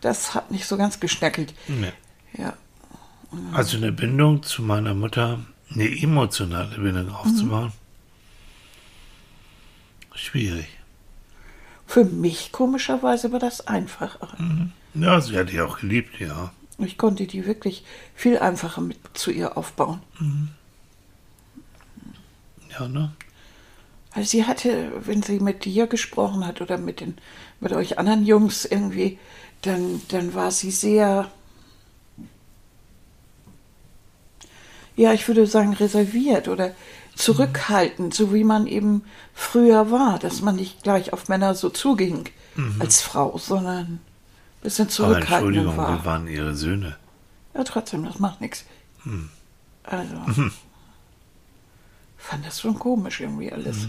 [0.01, 1.55] das hat nicht so ganz geschnackelt.
[1.67, 1.93] Nee.
[2.37, 2.55] Ja.
[3.53, 5.41] Also eine Bindung zu meiner Mutter,
[5.73, 7.73] eine emotionale Bindung aufzubauen,
[10.19, 10.69] schwierig.
[11.87, 14.29] Für mich komischerweise war das einfacher.
[14.95, 16.53] Ja, sie hat die auch geliebt, ja.
[16.79, 20.01] Ich konnte die wirklich viel einfacher mit zu ihr aufbauen.
[22.71, 23.13] Ja, ne?
[24.15, 27.17] Weil sie hatte, wenn sie mit dir gesprochen hat oder mit, den,
[27.61, 29.19] mit euch anderen Jungs irgendwie,
[29.63, 31.31] dann, dann war sie sehr,
[34.97, 36.75] ja, ich würde sagen, reserviert oder
[37.19, 39.03] zurückhaltend, so wie man eben
[39.35, 42.25] früher war, dass man nicht gleich auf Männer so zuging
[42.79, 44.01] als Frau, sondern ein
[44.63, 45.99] bisschen Aber zurückhaltender Entschuldigung, war.
[45.99, 46.97] wir waren ihre Söhne.
[47.55, 48.65] Ja, trotzdem, das macht nichts.
[49.03, 49.29] Hm.
[49.85, 50.53] Also, Mhm.
[52.17, 53.89] fand das schon komisch irgendwie alles.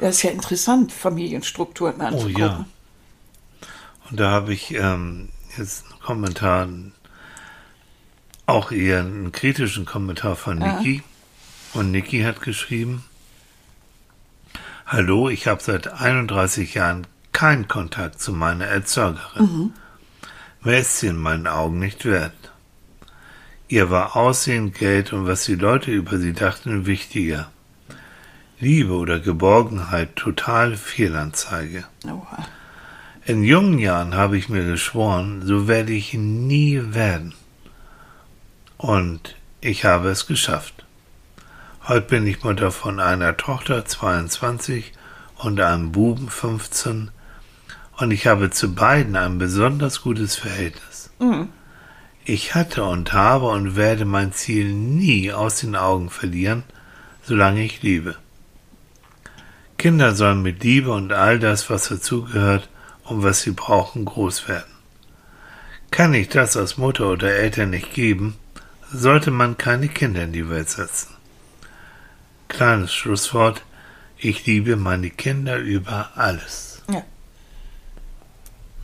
[0.00, 2.36] Ja, ist ja interessant, Familienstrukturen Oh anzugucken.
[2.38, 2.66] ja.
[4.10, 6.68] Und da habe ich ähm, jetzt einen Kommentar,
[8.46, 10.80] auch eher einen kritischen Kommentar von Ja.
[10.80, 11.02] Niki.
[11.74, 13.04] Und Niki hat geschrieben,
[14.86, 19.74] Hallo, ich habe seit 31 Jahren keinen Kontakt zu meiner Erzeugerin.
[20.62, 22.32] Mehr ist sie in meinen Augen nicht wert.
[23.68, 27.50] Ihr war Aussehen, Geld und was die Leute über sie dachten wichtiger.
[28.60, 31.84] Liebe oder Geborgenheit total Fehlanzeige.
[32.04, 32.48] Oha.
[33.26, 37.34] In jungen Jahren habe ich mir geschworen, so werde ich nie werden.
[38.78, 40.77] Und ich habe es geschafft.
[41.88, 44.92] Heute bin ich Mutter von einer Tochter 22
[45.36, 47.10] und einem Buben 15
[47.96, 51.08] und ich habe zu beiden ein besonders gutes Verhältnis.
[51.18, 51.48] Mhm.
[52.26, 56.62] Ich hatte und habe und werde mein Ziel nie aus den Augen verlieren,
[57.22, 58.16] solange ich liebe.
[59.78, 62.68] Kinder sollen mit Liebe und all das, was dazugehört
[63.04, 64.74] und was sie brauchen, groß werden.
[65.90, 68.36] Kann ich das als Mutter oder Eltern nicht geben,
[68.92, 71.17] sollte man keine Kinder in die Welt setzen.
[72.48, 73.62] Kleines Schlusswort,
[74.16, 76.82] ich liebe meine Kinder über alles.
[76.90, 77.02] Ja.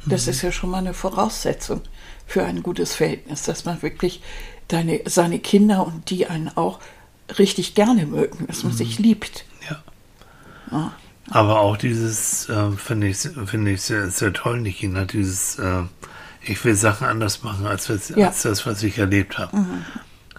[0.06, 1.80] Das ist ja schon mal eine Voraussetzung
[2.26, 4.22] für ein gutes Verhältnis, dass man wirklich
[4.68, 6.78] deine, seine Kinder und die einen auch
[7.38, 9.44] richtig gerne mögen, dass man sich liebt.
[9.68, 9.82] Ja.
[10.70, 10.92] Ja.
[11.30, 15.84] Aber auch dieses, äh, finde ich, finde ich sehr, sehr toll, Nikina, dieses, äh,
[16.42, 18.26] ich will Sachen anders machen, als, was, Ja.
[18.28, 19.56] als das, was ich erlebt habe.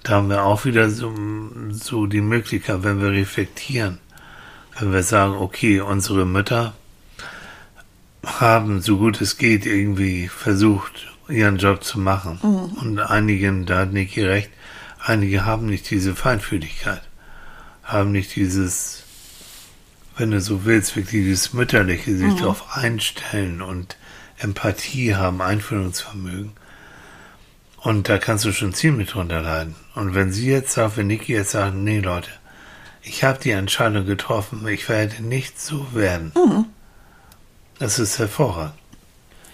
[0.06, 1.12] Da haben wir auch wieder so,
[1.72, 3.98] so die Möglichkeit, wenn wir reflektieren,
[4.78, 6.76] wenn wir sagen, okay, unsere Mütter
[8.24, 12.38] haben, so gut es geht, irgendwie versucht, ihren Job zu machen.
[12.80, 14.52] Und einigen, da hat Niki recht,
[15.04, 17.02] einige haben nicht diese Feinfühligkeit,
[17.84, 19.06] haben nicht dieses,
[20.18, 23.98] wenn du so willst, wirklich dieses Mütterliche, sich darauf einstellen und
[24.38, 26.52] Empathie haben, Einfühlungsvermögen.
[27.86, 29.76] Und da kannst du schon ziemlich drunter leiden.
[29.94, 32.32] Und wenn sie jetzt sagt, wenn Niki jetzt sagt, nee Leute,
[33.04, 36.32] ich habe die Entscheidung getroffen, ich werde nicht so werden.
[37.78, 38.74] Das ist hervorragend.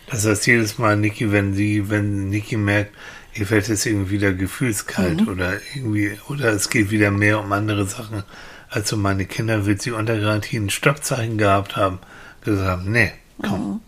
[0.10, 2.96] Das heißt jedes Mal, Niki, wenn sie, wenn Niki merkt,
[3.34, 7.86] ihr fällt jetzt irgendwie wieder gefühlskalt oder irgendwie, oder es geht wieder mehr um andere
[7.86, 8.24] Sachen
[8.70, 12.00] als um meine Kinder, wird sie unter Garantie ein Stoppzeichen gehabt haben,
[12.46, 13.82] gesagt haben, nee, komm.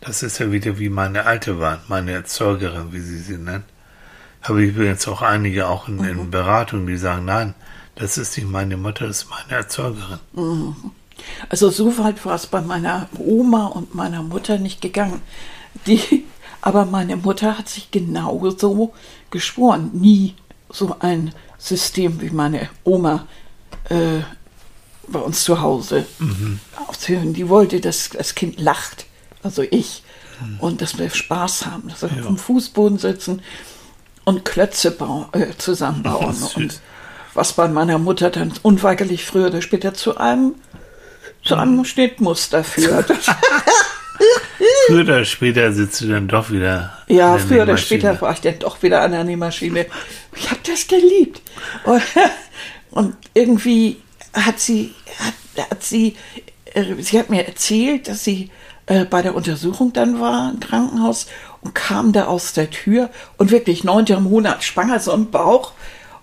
[0.00, 3.64] Das ist ja wieder wie meine alte war, meine Erzeugerin, wie sie sie nennt.
[4.42, 7.54] Habe ich übrigens auch einige auch in, in Beratung, die sagen, nein,
[7.94, 10.18] das ist nicht meine Mutter, das ist meine Erzeugerin.
[11.48, 15.20] Also so weit war es bei meiner Oma und meiner Mutter nicht gegangen.
[15.86, 16.24] Die,
[16.60, 18.92] aber meine Mutter hat sich genauso
[19.30, 20.34] geschworen, nie
[20.70, 23.26] so ein System wie meine Oma
[23.88, 24.20] äh,
[25.06, 26.06] bei uns zu Hause
[26.88, 27.34] aufzuhören.
[27.34, 29.06] Die wollte, dass das Kind lacht,
[29.42, 30.02] also ich,
[30.58, 32.20] und dass wir Spaß haben, dass wir Ja.
[32.22, 33.42] auf dem Fußboden sitzen
[34.24, 34.96] und Klötze
[35.32, 36.36] äh, zusammenbauen.
[36.56, 36.80] Und
[37.34, 40.54] was bei meiner Mutter dann unweigerlich früher oder später zu einem
[41.44, 43.10] zu einem Schnittmuster führt.
[44.86, 46.96] früher oder später sitzt du dann doch wieder.
[47.08, 49.86] Ja, früher oder später war ich dann doch wieder an der Nähmaschine.
[50.36, 51.42] Ich habe das geliebt.
[51.84, 52.02] Und,
[52.90, 53.96] und irgendwie
[54.32, 56.16] hat sie, hat, hat sie,
[56.74, 58.50] äh, sie hat mir erzählt, dass sie
[58.86, 61.26] äh, bei der Untersuchung dann war im Krankenhaus
[61.62, 65.72] und kam da aus der Tür und wirklich neunter Monat schwanger so im Bauch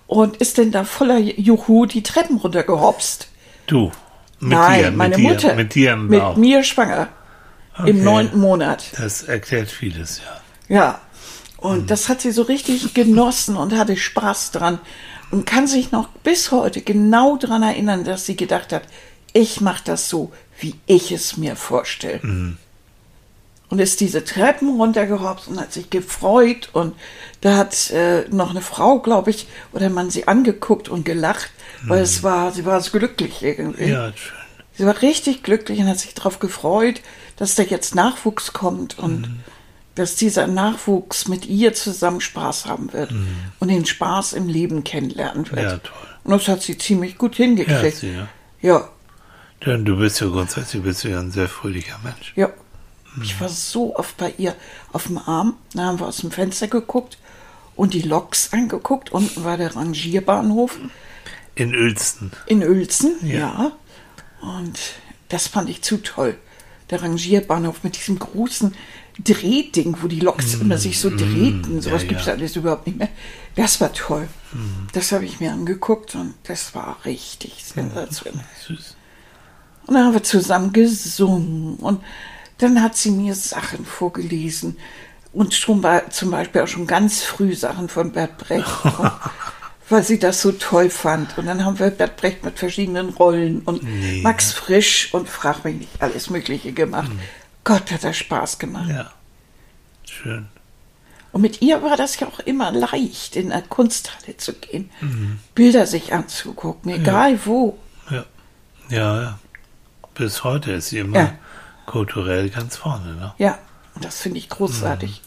[0.06, 3.28] und ist denn da voller Juhu die Treppen runtergehopst.
[3.66, 3.90] Du.
[4.38, 5.54] Mit Nein, dir, meine mit dir, Mutter.
[5.54, 6.36] Mit dir im Mit Bauch.
[6.36, 7.08] mir schwanger.
[7.78, 7.90] Okay.
[7.90, 8.84] Im neunten Monat.
[8.98, 10.20] Das erklärt vieles,
[10.68, 10.76] ja.
[10.76, 11.00] Ja.
[11.56, 14.78] Und das hat sie so richtig genossen und hatte Spaß dran.
[15.30, 18.82] Und kann sich noch bis heute genau daran erinnern, dass sie gedacht hat,
[19.32, 22.20] ich mache das so, wie ich es mir vorstelle.
[23.70, 26.70] Und ist diese Treppen runtergehopst und hat sich gefreut.
[26.72, 26.94] Und
[27.40, 31.50] da hat äh, noch eine Frau, glaube ich, oder man sie angeguckt und gelacht,
[31.84, 33.90] weil es war, sie war so glücklich irgendwie.
[33.90, 34.36] Ja, schön.
[34.74, 37.00] Sie war richtig glücklich und hat sich darauf gefreut,
[37.36, 39.40] dass da jetzt Nachwuchs kommt und Mhm.
[39.94, 43.12] dass dieser Nachwuchs mit ihr zusammen Spaß haben wird
[43.60, 45.52] und den Spaß im Leben kennenlernen wird.
[45.60, 45.68] Mhm.
[45.68, 46.08] Ja, toll.
[46.24, 47.98] Und das hat sie ziemlich gut Ja, hingekriegt.
[47.98, 48.28] sie, ja.
[48.62, 48.88] Ja,
[49.64, 52.32] Denn du bist ja grundsätzlich bist du ja ein sehr fröhlicher Mensch.
[52.34, 52.48] ja.
[53.22, 54.54] Ich war so oft bei ihr
[54.92, 55.56] auf dem Arm.
[55.74, 57.18] Da haben wir aus dem Fenster geguckt
[57.76, 59.10] und die Loks angeguckt.
[59.12, 60.78] Unten war der Rangierbahnhof.
[61.56, 62.30] In Uelzen.
[62.46, 63.38] In Uelzen, Ja.
[63.38, 63.72] ja.
[64.40, 64.78] Und
[65.28, 66.36] das fand ich zu toll.
[66.90, 68.74] Der Rangierbahnhof mit diesem großen
[69.22, 71.82] Drehding, wo die Loks immer sich so drehten.
[71.82, 72.32] Sowas Mm, ja, gibt's ja.
[72.32, 73.08] alles überhaupt nicht mehr.
[73.54, 74.28] Das war toll.
[74.52, 74.86] Mm.
[74.92, 78.44] Das habe ich mir angeguckt und das war richtig sensationell.
[78.66, 78.96] Süß.
[79.86, 82.00] Und dann haben wir zusammen gesungen und
[82.62, 84.76] dann hat sie mir Sachen vorgelesen
[85.32, 88.66] und schon bei, zum Beispiel auch schon ganz früh Sachen von Bert Brecht,
[89.88, 91.38] weil sie das so toll fand.
[91.38, 94.20] Und dann haben wir Bert Brecht mit verschiedenen Rollen und Nee.
[94.22, 97.10] Max Frisch und frag mich nicht, alles Mögliche gemacht.
[97.64, 98.88] Gott, hat das Spaß gemacht.
[98.90, 99.10] Ja.
[100.04, 100.48] Schön.
[101.32, 105.38] Und mit ihr war das ja auch immer leicht, in eine Kunsthalle zu gehen, Mhm.
[105.54, 107.78] Bilder sich anzugucken, egal wo.
[108.10, 108.24] Ja.
[108.88, 109.38] Ja, ja.
[110.14, 111.32] Bis heute ist sie immer Ja.
[111.86, 113.34] Kulturell ganz vorne, ne?
[113.38, 113.58] Ja,
[113.94, 115.22] und das finde ich großartig.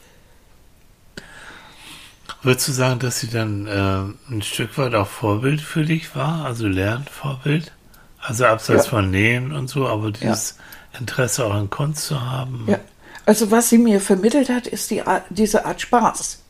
[2.41, 6.45] Würdest du sagen, dass sie dann äh, ein Stück weit auch Vorbild für dich war?
[6.45, 7.71] Also Lernvorbild?
[8.19, 8.89] Also abseits Ja.
[8.89, 10.57] von Nähen und so, aber dieses
[10.99, 12.65] Interesse auch an Kunst zu haben?
[12.67, 12.79] Ja,
[13.25, 16.41] also was sie mir vermittelt hat, ist die Art, diese Art Spaß.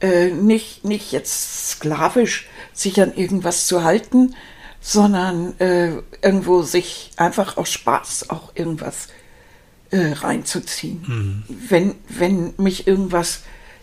[0.00, 4.34] Äh, nicht, nicht jetzt sklavisch sich an irgendwas zu halten,
[4.82, 5.92] sondern äh,
[6.22, 9.08] irgendwo sich einfach aus Spaß auch irgendwas
[9.92, 11.44] äh, reinzuziehen.
[11.48, 13.42] Wenn, wenn mich irgendwas,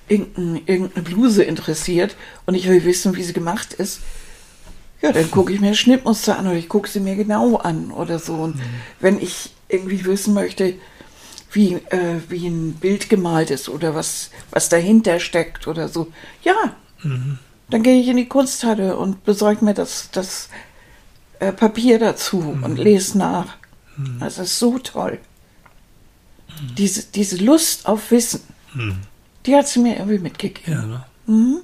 [0.09, 4.01] irgendein, irgendeine Bluse interessiert und ich will wissen, wie sie gemacht ist,
[5.01, 8.19] ja, dann gucke ich mir Schnittmuster an oder ich gucke sie mir genau an oder
[8.19, 8.33] so.
[8.33, 8.59] Und
[8.99, 10.75] wenn ich irgendwie wissen möchte,
[11.53, 16.07] wie, äh, wie ein Bild gemalt ist oder was, was dahinter steckt oder so,
[16.43, 16.75] ja,
[17.69, 20.49] dann gehe ich in die Kunsthalle und besorge mir das, das
[21.39, 23.55] äh, Papier dazu und lese nach.
[24.19, 25.19] Das ist so toll.
[26.77, 28.41] Diese, diese Lust auf Wissen,
[29.45, 30.73] die hat sie mir irgendwie mitgegeben.
[30.73, 31.05] Ja, ne?
[31.27, 31.57] Mhm.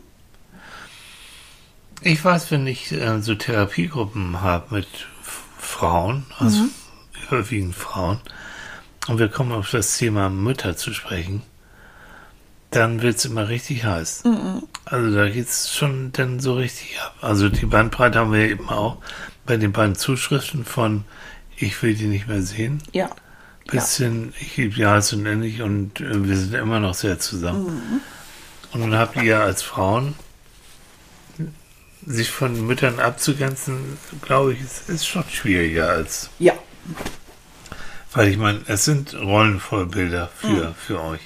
[2.01, 4.87] Ich weiß, wenn ich äh, so Therapiegruppen habe mit
[5.57, 6.71] Frauen, also Mhm.
[7.27, 8.19] überwiegend Frauen,
[9.07, 11.41] und wir kommen auf das Thema Mütter zu sprechen,
[12.71, 14.23] dann wird es immer richtig heiß.
[14.25, 14.63] Mhm.
[14.85, 17.15] Also da geht es schon dann so richtig ab.
[17.21, 18.97] Also die Bandbreite haben wir eben auch
[19.45, 21.05] bei den beiden Zuschriften von
[21.57, 23.09] Ich will die nicht mehr sehen, Ja.
[23.71, 28.01] bis hin Ich liebe heiß und ähnlich und äh, wir sind immer noch sehr zusammen.
[28.73, 30.15] Und dann habt ihr als Frauen
[32.05, 36.53] sich von Müttern abzugrenzen, glaube ich, ist, ist schon schwieriger als, Ja.
[38.13, 41.21] weil ich meine, es sind Rollenvorbilder für, für euch.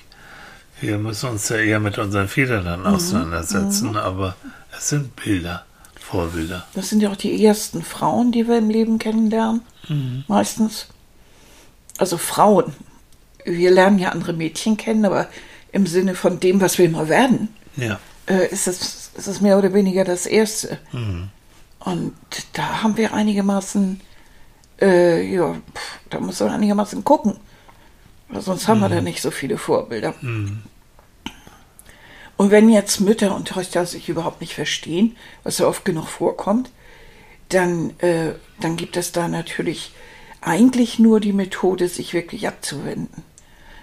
[0.79, 4.38] Wir müssen uns ja eher mit unseren Vätern dann auseinandersetzen, aber
[4.77, 5.65] es sind Bilder,
[6.10, 6.65] Vorbilder.
[6.74, 9.62] Das sind ja auch die ersten Frauen, die wir im Leben kennenlernen.
[10.28, 10.88] Meistens.
[11.98, 12.74] Also Frauen.
[13.45, 15.28] Wir lernen ja andere Mädchen kennen, aber
[15.72, 19.58] im Sinne von dem, was wir immer werden, Ja, äh, ist, es, ist es mehr
[19.58, 20.78] oder weniger das Erste.
[21.80, 22.13] Und
[22.54, 24.02] da haben wir einigermaßen,
[24.82, 27.38] äh, ja, pff, da muss man einigermaßen gucken.
[28.30, 30.13] Weil sonst haben wir da nicht so viele Vorbilder.
[32.39, 36.71] Und wenn jetzt Mütter und Töchter sich überhaupt nicht verstehen, was ja oft genug vorkommt,
[37.49, 39.91] dann, äh, dann gibt es da natürlich
[40.39, 43.23] eigentlich nur die Methode, sich wirklich abzuwenden.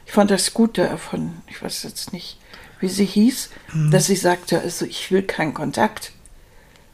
[0.07, 2.39] Ich fand das gut davon, ich weiß jetzt nicht,
[2.81, 3.51] wie sie hieß,
[3.91, 6.13] dass sie sagte, also ich will keinen Kontakt.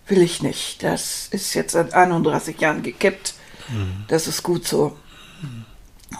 [0.08, 0.82] Will ich nicht.
[0.82, 3.34] Das ist jetzt seit 31 Jahren gekippt.
[4.08, 4.96] Das ist gut so.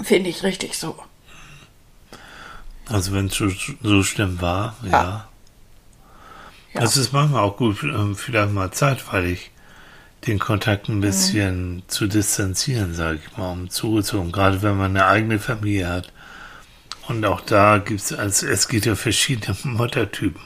[0.05, 0.95] Finde ich richtig so.
[2.87, 3.49] Also wenn es so,
[3.83, 4.91] so schlimm war, ja.
[4.91, 5.29] Ja.
[6.75, 6.81] Ja.
[6.81, 9.51] Das ist manchmal auch gut, ähm, vielleicht mal zeitweilig
[10.27, 10.97] den Kontakt Mhm.
[10.97, 14.33] ein bisschen zu distanzieren, sage ich mal, um zugezogen.
[14.33, 16.13] Gerade wenn man eine eigene Familie hat.
[17.09, 20.41] Und auch da gibt es, also es gibt ja verschiedene Muttertypen.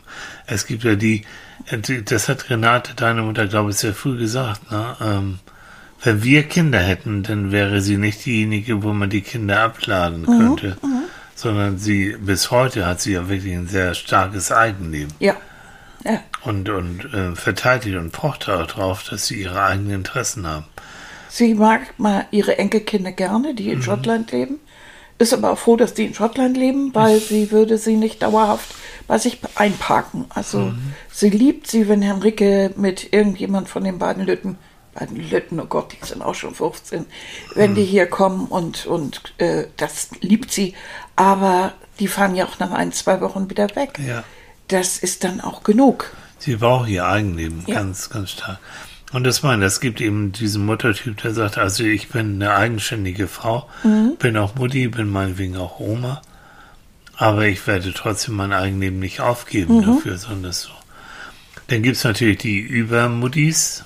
[0.46, 1.22] Es gibt ja die,
[1.66, 4.96] äh, die- das hat Renate, deine Mutter, glaube ich, sehr früh gesagt, ne?
[5.00, 5.38] Ähm,
[6.02, 10.76] wenn wir Kinder hätten, dann wäre sie nicht diejenige, wo man die Kinder abladen könnte,
[11.34, 15.34] sondern sie, bis heute hat sie ja wirklich ein sehr starkes Eigenleben Ja.
[16.06, 16.20] Ja.
[16.42, 20.66] und, und äh, verteidigt und pocht auch darauf, dass sie ihre eigenen Interessen haben.
[21.28, 23.72] Sie mag mal ihre Enkelkinder gerne, die Mhm.
[23.72, 24.60] in Schottland leben.
[25.18, 28.74] Ist aber auch froh, dass die in Schottland leben, weil sie würde sie nicht dauerhaft
[29.08, 30.26] bei sich einparken.
[30.28, 30.92] Also Mhm.
[31.10, 34.58] sie liebt sie, wenn Henrike mit irgendjemand von den beiden Lütten,
[34.94, 37.06] beiden Lütten, oh Gott, die sind auch schon 15,
[37.54, 37.74] wenn Mhm.
[37.76, 40.74] die hier kommen und, und äh, das liebt sie.
[41.16, 43.98] Aber die fahren ja auch nach ein, zwei Wochen wieder weg.
[44.06, 44.22] Ja.
[44.68, 46.12] Das ist dann auch genug.
[46.38, 47.76] Sie braucht ihr Eigenleben, Ja.
[47.76, 48.59] ganz, ganz stark.
[49.12, 53.29] Und das meine, es gibt eben diesen Muttertyp, der sagt, also ich bin eine eigenständige
[53.29, 53.68] Frau,
[54.18, 56.20] bin auch Mutti, bin meinetwegen auch Oma,
[57.16, 60.70] aber ich werde trotzdem mein Eigenleben nicht aufgeben dafür, sondern das so.
[61.68, 63.85] Dann gibt es natürlich die Übermuttis,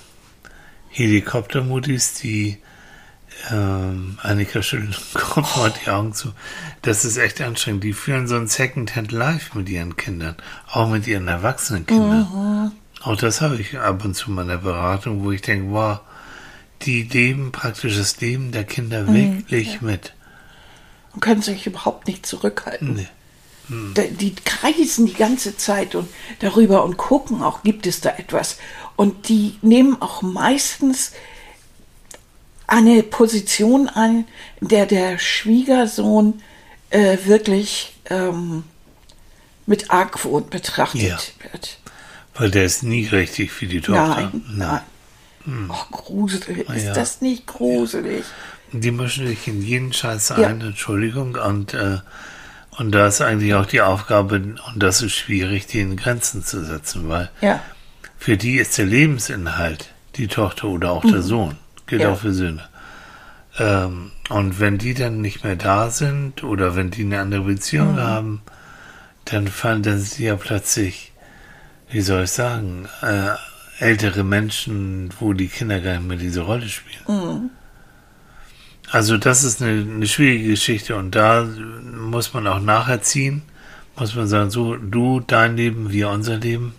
[0.89, 2.57] Helikoptermuttis, die
[3.49, 6.31] ähm, Annika schüttelt den Kopf und die Augen zu.
[6.81, 7.83] Das ist echt anstrengend.
[7.83, 10.35] Die führen so ein Secondhand Life mit ihren Kindern,
[10.71, 12.71] auch mit ihren erwachsenen Kindern.
[13.01, 15.99] Auch das habe ich ab und zu in meiner Beratung, wo ich denke, wow,
[16.83, 20.13] die leben praktisch das Leben der Kinder wirklich mit.
[21.13, 22.93] Und können sich überhaupt nicht zurückhalten.
[22.95, 23.07] Nee.
[23.93, 26.07] Da- Die kreisen die ganze Zeit und
[26.39, 28.57] darüber und gucken auch, gibt es da etwas.
[28.95, 31.13] Und die nehmen auch meistens
[32.71, 34.25] eine Position ein,
[34.61, 36.41] in der der Schwiegersohn
[36.89, 38.63] äh, wirklich ähm,
[39.65, 41.19] mit Argwohn betrachtet Ja.
[41.51, 41.77] wird.
[42.33, 44.29] Weil der ist nie richtig für die Tochter.
[44.31, 44.81] Nein,
[45.45, 45.67] nein.
[45.69, 46.69] Oh, gruselig.
[46.69, 46.93] Ist ja.
[46.93, 48.23] das nicht gruselig?
[48.71, 50.47] Die mischen sich in jeden Scheiß Ja.
[50.47, 51.97] ein, Entschuldigung, und, äh,
[52.77, 56.63] und da ist eigentlich auch die Aufgabe, und das ist schwierig, die in Grenzen zu
[56.63, 57.61] setzen, weil Ja.
[58.17, 61.57] für die ist der Lebensinhalt die Tochter oder auch der Sohn.
[61.91, 62.07] Gilt Mhm.
[62.07, 62.13] Ja.
[62.13, 62.63] auch für Söhne.
[63.59, 67.95] Ähm, und wenn die dann nicht mehr da sind oder wenn die eine andere Beziehung
[67.95, 67.99] Mhm.
[67.99, 68.41] haben,
[69.25, 71.11] dann fallen dann sie ja plötzlich,
[71.89, 73.31] wie soll ich sagen, äh,
[73.83, 77.03] ältere Menschen, wo die Kinder gar nicht mehr diese Rolle spielen.
[77.09, 77.49] Mhm.
[78.89, 81.45] Also das ist eine, eine schwierige Geschichte und da
[81.93, 83.41] muss man auch nacherziehen,
[83.97, 86.73] muss man sagen, so du dein Leben, wir unser Leben.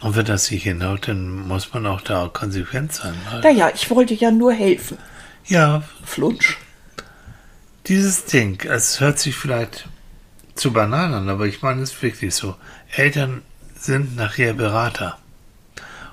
[0.00, 3.14] Und wenn das nicht hinhaut, dann muss man auch da konsequent sein.
[3.30, 4.98] Weil, Naja, ich wollte ja nur helfen.
[5.46, 6.58] ja, Flunsch.
[7.86, 9.88] dieses Ding, es hört sich vielleicht
[10.54, 12.56] zu banal an, aber ich meine es ist wirklich so.
[12.94, 13.42] Eltern
[13.78, 15.18] sind nachher Berater.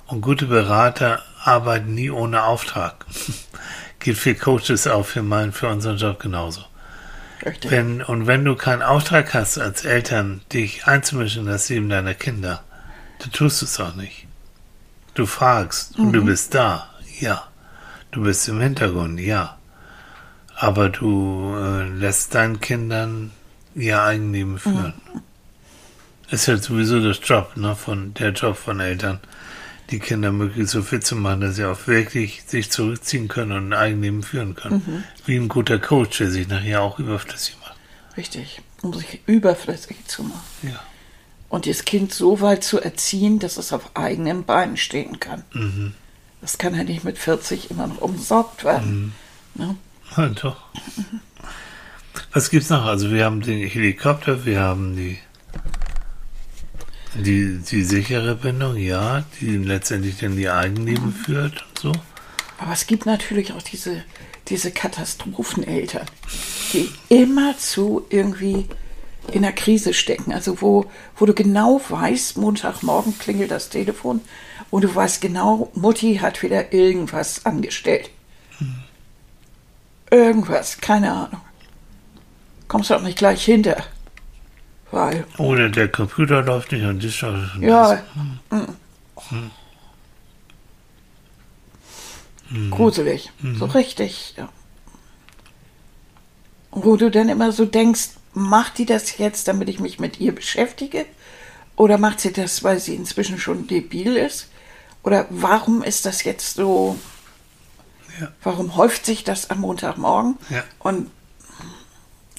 [0.05, 3.05] Und gute Berater arbeiten nie ohne Auftrag.
[3.99, 6.61] Geht für Coaches auch für meinen, für unseren Job genauso.
[7.45, 7.71] Richtig.
[7.71, 12.13] Wenn, und wenn du keinen Auftrag hast als Eltern, dich einzumischen in das Leben deiner
[12.13, 12.63] Kinder,
[13.23, 14.27] dann tust du es auch nicht.
[15.13, 17.47] Du fragst und du bist da, ja.
[18.11, 19.57] Du bist im Hintergrund, ja.
[20.55, 23.31] Aber du äh, lässt deinen Kindern
[23.75, 24.93] ihr Eigenleben führen.
[26.29, 29.19] Ist halt sowieso das Job, ne, von, der Job von Eltern,
[29.89, 33.67] die Kinder möglichst so fit zu machen, dass sie auch wirklich sich zurückziehen können und
[33.69, 35.05] ein Eigenleben führen können.
[35.25, 37.77] Wie ein guter Coach, der sich nachher auch überflüssig macht.
[38.17, 38.61] Richtig.
[38.81, 40.41] Um sich überflüssig zu machen.
[40.63, 40.79] Ja.
[41.53, 45.43] Und das Kind so weit zu erziehen, dass es auf eigenen Beinen stehen kann.
[45.53, 45.93] Mhm.
[46.41, 49.13] Das kann ja nicht mit 40 immer noch umsorgt werden.
[49.53, 49.75] Ne?
[50.17, 50.57] Ja, doch.
[52.31, 52.85] Was gibt's noch?
[52.85, 55.19] Also wir haben den Helikopter, wir haben die
[57.13, 61.91] die, die sichere Bindung, ja, die letztendlich dann die Eigenleben führt und so.
[62.57, 64.03] Aber es gibt natürlich auch diese,
[64.47, 66.07] diese Katastropheneltern,
[66.73, 68.65] die immer zu irgendwie
[69.31, 70.33] in der Krise stecken.
[70.33, 70.85] Also wo,
[71.17, 74.21] wo du genau weißt, Montagmorgen klingelt das Telefon
[74.69, 78.09] und du weißt genau, Mutti hat wieder irgendwas angestellt.
[80.09, 81.41] Irgendwas, keine Ahnung.
[82.67, 83.83] Kommst du auch nicht gleich hinter.
[84.91, 87.61] Weil, Oder der Computer läuft nicht und das und das.
[87.61, 88.03] ja,
[92.49, 92.69] mm.
[92.69, 93.31] gruselig.
[93.57, 94.49] So richtig, ja.
[96.69, 100.33] Wo du dann immer so denkst, macht die das jetzt, damit ich mich mit ihr
[100.33, 101.05] beschäftige?
[101.75, 104.49] Oder macht sie das, weil sie inzwischen schon debil ist?
[105.03, 106.97] Oder warum ist das jetzt so?
[108.19, 108.31] Ja.
[108.43, 110.37] Warum häuft sich das am Montagmorgen?
[110.49, 110.63] Ja.
[110.79, 111.09] Und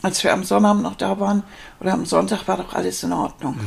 [0.03, 1.43] als wir am Sonnabend noch da waren
[1.81, 3.59] oder am Sonntag war doch alles in Ordnung.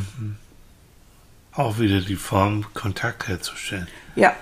[1.51, 3.87] Auch wieder die Form, Kontakt herzustellen.
[4.15, 4.35] Ja,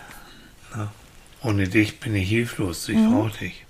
[1.41, 3.64] Ohne dich bin ich hilflos, ich brauche dich.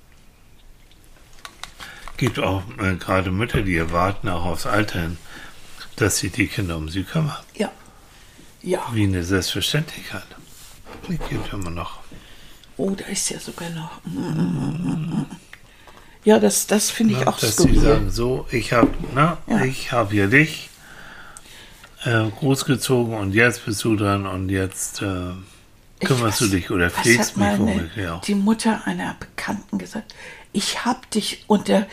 [2.18, 5.18] Gibt auch äh, gerade Mütter, die erwarten auch aufs Alter hin,
[5.97, 7.38] dass sich die Kinder um sie kümmern.
[7.55, 7.72] ja,
[8.61, 8.80] ja.
[8.93, 10.24] Wie eine Selbstverständlichkeit.
[11.07, 11.99] Die gibt immer noch.
[12.78, 14.01] Oh, da ist ja sogar noch.
[16.24, 17.28] Ja, das, das finde ich Ne?
[17.28, 17.80] auch dass sie skurril.
[17.82, 19.38] sagen, so, ich habe Ja.
[19.63, 20.70] ich hab hier dich
[22.03, 25.05] äh, großgezogen und jetzt bist du dran und jetzt äh,
[26.03, 28.22] kümmerst du weiß- dich oder pflegst mich womöglich auch.
[28.22, 30.16] Die Mutter einer Bekannten gesagt,
[30.56, 31.86] ich habe dich unter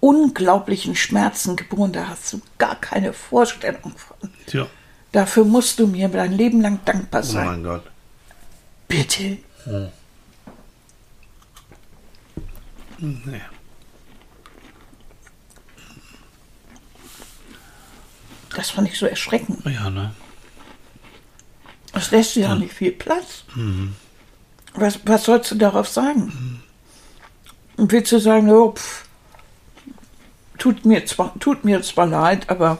[0.00, 4.30] unglaublichen Schmerzen geboren, da hast du gar keine Vorstellung von.
[4.46, 4.66] Tja,
[5.12, 7.46] Dafür musst du mir dein Leben lang dankbar oh sein.
[7.46, 7.84] mein Gott.
[8.88, 9.38] Bitte.
[12.98, 13.40] Nee.
[18.54, 19.64] Das fand ich so erschreckend.
[19.66, 20.14] Ja, ne?
[21.92, 23.44] Das lässt dir ja nicht viel Platz.
[24.74, 26.61] Was, was sollst du darauf sagen?
[27.82, 29.06] Und willst du sagen, oh, pff,
[30.56, 32.78] tut, mir zwar, tut mir zwar leid, aber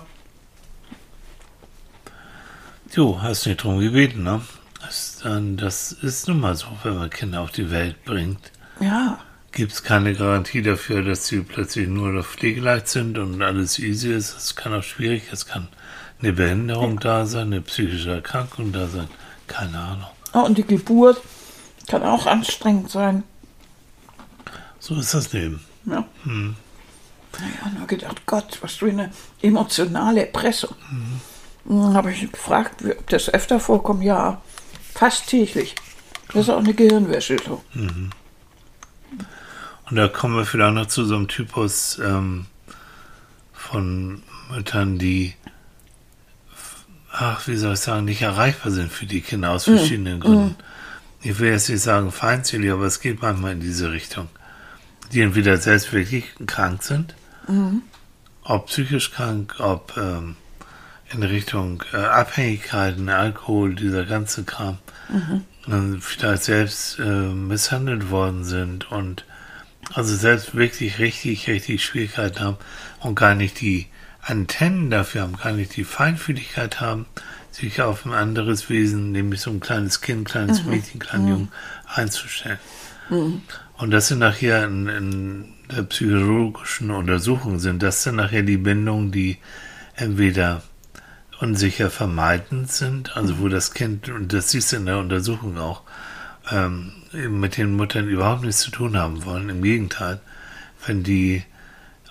[2.94, 4.42] Du hast nicht drum gebeten, ne?
[4.80, 5.24] Das,
[5.56, 8.52] das ist nun mal so, wenn man Kinder auf die Welt bringt.
[8.78, 9.18] ja,
[9.50, 14.12] Gibt es keine Garantie dafür, dass sie plötzlich nur noch pflegeleicht sind und alles easy
[14.12, 14.36] ist.
[14.36, 15.66] Es kann auch schwierig, es kann
[16.20, 19.08] eine Behinderung da sein, eine psychische Erkrankung da sein.
[19.48, 20.10] Keine Ahnung.
[20.32, 21.20] Oh, und die Geburt
[21.88, 23.24] kann auch anstrengend sein.
[24.82, 25.60] So ist das Leben.
[25.86, 26.04] Ja.
[26.24, 26.56] Naja,
[27.78, 30.74] nur gedacht, Gott, was für eine emotionale Erpressung.
[31.64, 34.02] Dann habe ich gefragt, ob das öfter vorkommt.
[34.02, 34.42] Ja,
[34.92, 35.76] fast täglich.
[36.32, 37.36] Das ist auch eine Gehirnwäsche.
[37.46, 37.62] So.
[37.76, 38.10] Und
[39.96, 42.46] da kommen wir vielleicht noch zu so einem Typus ähm,
[43.52, 45.34] von Müttern, die,
[47.12, 50.56] ach, wie soll ich sagen, nicht erreichbar sind für die Kinder aus verschiedenen Gründen.
[51.20, 54.28] Ich will jetzt nicht sagen feindselig, aber es geht manchmal in diese Richtung.
[55.12, 57.14] Die entweder selbst wirklich krank sind,
[58.44, 60.36] ob psychisch krank, ob ähm,
[61.12, 64.78] in Richtung äh, Abhängigkeiten, Alkohol, dieser ganze Kram,
[65.68, 69.24] äh, vielleicht selbst äh, misshandelt worden sind und
[69.92, 72.56] also selbst wirklich richtig, richtig Schwierigkeiten haben
[73.00, 73.88] und gar nicht die
[74.22, 77.06] Antennen dafür haben, gar nicht die Feinfühligkeit haben,
[77.50, 81.52] sich auf ein anderes Wesen, nämlich so ein kleines Kind, kleines Mädchen, kleinen Jungen
[81.92, 82.58] einzustellen.
[83.82, 89.10] Und das sind nachher in, in der psychologischen Untersuchung sind das dann nachher die Bindungen,
[89.10, 89.38] die
[89.96, 90.62] entweder
[91.40, 95.82] unsicher vermeidend sind, also wo das Kind, und das siehst du in der Untersuchung auch,
[96.52, 99.48] ähm, mit den Muttern überhaupt nichts zu tun haben wollen.
[99.48, 100.20] Im Gegenteil,
[100.86, 101.42] wenn die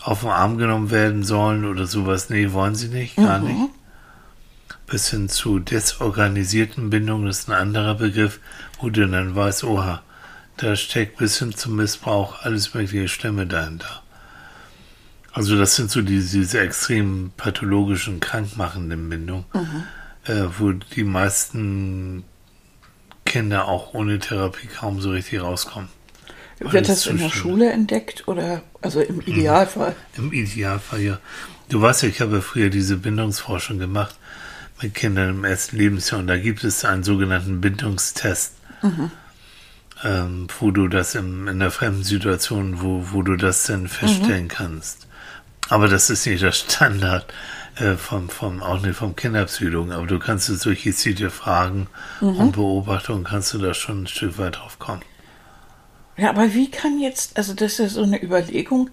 [0.03, 3.71] auf den Arm genommen werden sollen oder sowas, nee, wollen sie nicht, gar nicht.
[4.87, 8.41] Bis hin zu desorganisierten Bindungen, das ist ein anderer Begriff,
[8.81, 10.01] wo du dann weißt, oha,
[10.57, 14.03] da steckt bis hin zum Missbrauch alles mögliche Stimme dahinter.
[15.33, 19.45] Also das sind so diese, diese extrem pathologischen, krankmachenden Bindungen,
[20.25, 22.23] äh, wo die meisten
[23.25, 25.87] Kinder auch ohne Therapie kaum so richtig rauskommen.
[26.59, 27.29] Wird Alles das in der.
[27.29, 29.95] Schule entdeckt oder also im Idealfall?
[30.17, 31.19] Im Idealfall ja.
[31.69, 34.15] Du weißt ja, ich habe früher diese Bindungsforschung gemacht
[34.81, 38.53] mit Kindern im ersten Lebensjahr und da gibt es einen sogenannten Bindungstest,
[40.03, 44.47] ähm, wo du das im, in der fremden Situation, wo, wo du das dann feststellen
[44.47, 45.07] kannst.
[45.69, 47.25] Aber das ist nicht der Standard
[47.75, 51.87] äh, vom, vom, auch nicht vom Kinderpsychologen, aber du kannst es durch gezielte Fragen
[52.19, 55.01] und Beobachtungen kannst du da schon ein Stück weit drauf kommen.
[56.17, 58.89] Ja, aber wie kann jetzt, also das ist ja so eine Überlegung,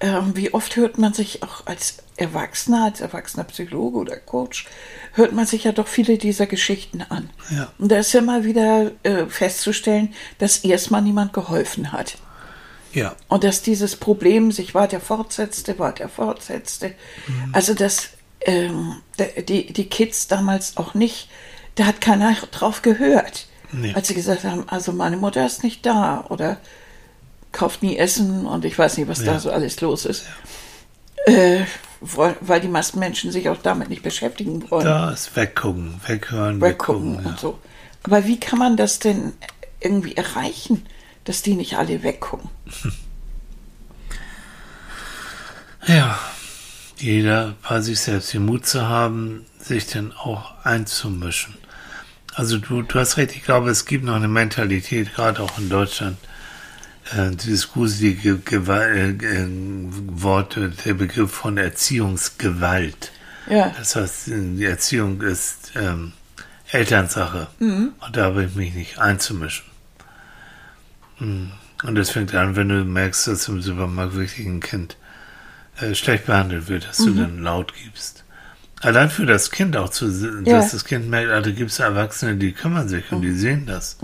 [0.00, 4.66] ähm, wie oft hört man sich auch als Erwachsener, als erwachsener Psychologe oder Coach,
[5.12, 7.30] hört man sich ja doch viele dieser Geschichten an.
[7.50, 7.72] Ja.
[7.78, 12.16] Und da ist ja mal wieder äh, festzustellen, dass erstmal niemand geholfen hat.
[12.94, 16.92] Ja, Und dass dieses Problem sich weiter fortsetzte, weiter fortsetzte.
[17.52, 18.10] Also dass
[18.42, 18.96] ähm,
[19.48, 21.30] die, die Kids damals auch nicht,
[21.76, 23.46] da hat keiner drauf gehört.
[23.72, 23.94] Nee.
[23.94, 26.58] Als sie gesagt haben, also meine Mutter ist nicht da oder
[27.52, 29.32] kauft nie Essen und ich weiß nicht, was Ja.
[29.34, 30.24] da so alles los ist.
[31.24, 31.60] Äh,
[32.02, 34.84] weil, die meisten Menschen sich auch damit nicht beschäftigen wollen.
[34.84, 37.26] da ist weggucken, weghören, weggucken weggucken.
[37.26, 37.58] und so.
[38.02, 39.32] Aber wie kann man das denn
[39.80, 40.84] irgendwie erreichen,
[41.24, 42.50] dass die nicht alle weggucken?
[45.88, 46.16] Ja,
[46.98, 51.54] jeder bei sich selbst den Mut zu haben, sich dann auch einzumischen.
[52.34, 55.68] Also du, du hast recht, ich glaube, es gibt noch eine Mentalität, gerade auch in
[55.68, 56.18] Deutschland,
[57.44, 63.12] dieses gruselige Gewalt, äh, Wort, äh, der Begriff von Erziehungsgewalt.
[63.48, 63.72] Ja.
[63.76, 66.12] Das heißt, die Erziehung ist ähm,
[66.70, 67.48] Elternsache.
[67.58, 69.64] Und da habe ich mich nicht einzumischen.
[71.18, 71.46] Mm.
[71.84, 74.96] Und das fängt an, wenn du merkst, dass im Supermarkt wirklich ein Kind
[75.80, 78.22] äh, schlecht behandelt wird, dass du dann laut gibst.
[78.80, 80.60] Allein für das Kind auch zu, dass Ja.
[80.60, 83.98] das Kind merkt, ah, da gibt es Erwachsene, die kümmern sich und die sehen das.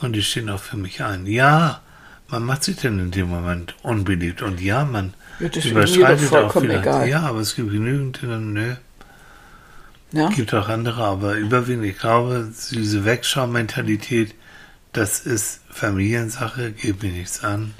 [0.00, 1.26] Und die stehen auch für mich ein.
[1.26, 1.80] Ja,
[2.28, 4.42] man macht sich dann in dem Moment unbeliebt.
[4.42, 6.82] Und ja, man Ja, überschreitet auch vollkommen vielleicht.
[6.86, 7.08] egal.
[7.08, 8.74] Ja, aber es gibt genügend, die dann, nö,
[10.12, 10.28] Ja?
[10.28, 14.34] gibt auch andere, aber überwiegend, ich glaube, diese Wegschau-Mentalität,
[14.92, 17.74] das ist Familiensache, geht mir nichts an.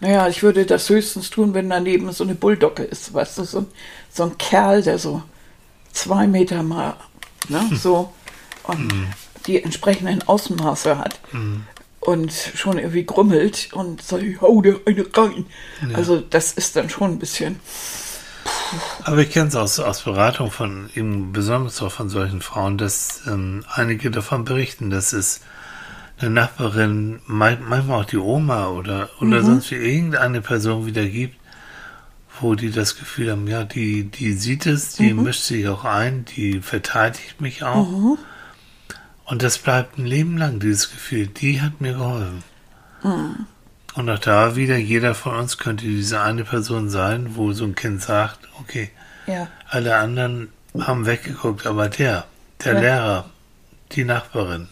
[0.00, 3.58] Naja, ich würde das höchstens tun, wenn daneben so eine Bulldogge ist, weißt du, so
[3.60, 3.66] ein,
[4.12, 5.22] so ein Kerl, der so
[5.92, 6.96] zwei Meter mal,
[7.48, 8.12] ne, so,
[8.64, 8.92] und
[9.46, 11.20] die entsprechenden Ausmaße hat
[12.06, 15.46] und schon irgendwie grummelt und sagt, ich hau dir eine rein.
[15.94, 17.60] Also das ist dann schon ein bisschen,
[19.04, 23.22] Aber ich kenne es aus, aus Beratung von, eben besonders auch von solchen Frauen, dass
[23.26, 25.40] ähm, einige davon berichten, dass es
[26.18, 31.36] eine Nachbarin, manchmal auch die Oma oder, oder sonst wie irgendeine Person wieder gibt,
[32.40, 36.24] wo die das Gefühl haben, ja, die, die sieht es, die mischt sich auch ein,
[36.24, 38.16] die verteidigt mich auch.
[39.26, 42.44] Und das bleibt ein Leben lang, dieses Gefühl, die hat mir geholfen.
[43.94, 47.74] Und auch da wieder, jeder von uns könnte diese eine Person sein, wo so ein
[47.74, 48.90] Kind sagt, okay,
[49.26, 50.48] ja, alle anderen
[50.78, 52.24] haben weggeguckt, aber der,
[52.64, 52.80] der Ja.
[52.80, 53.30] Lehrer,
[53.92, 54.68] die Nachbarin,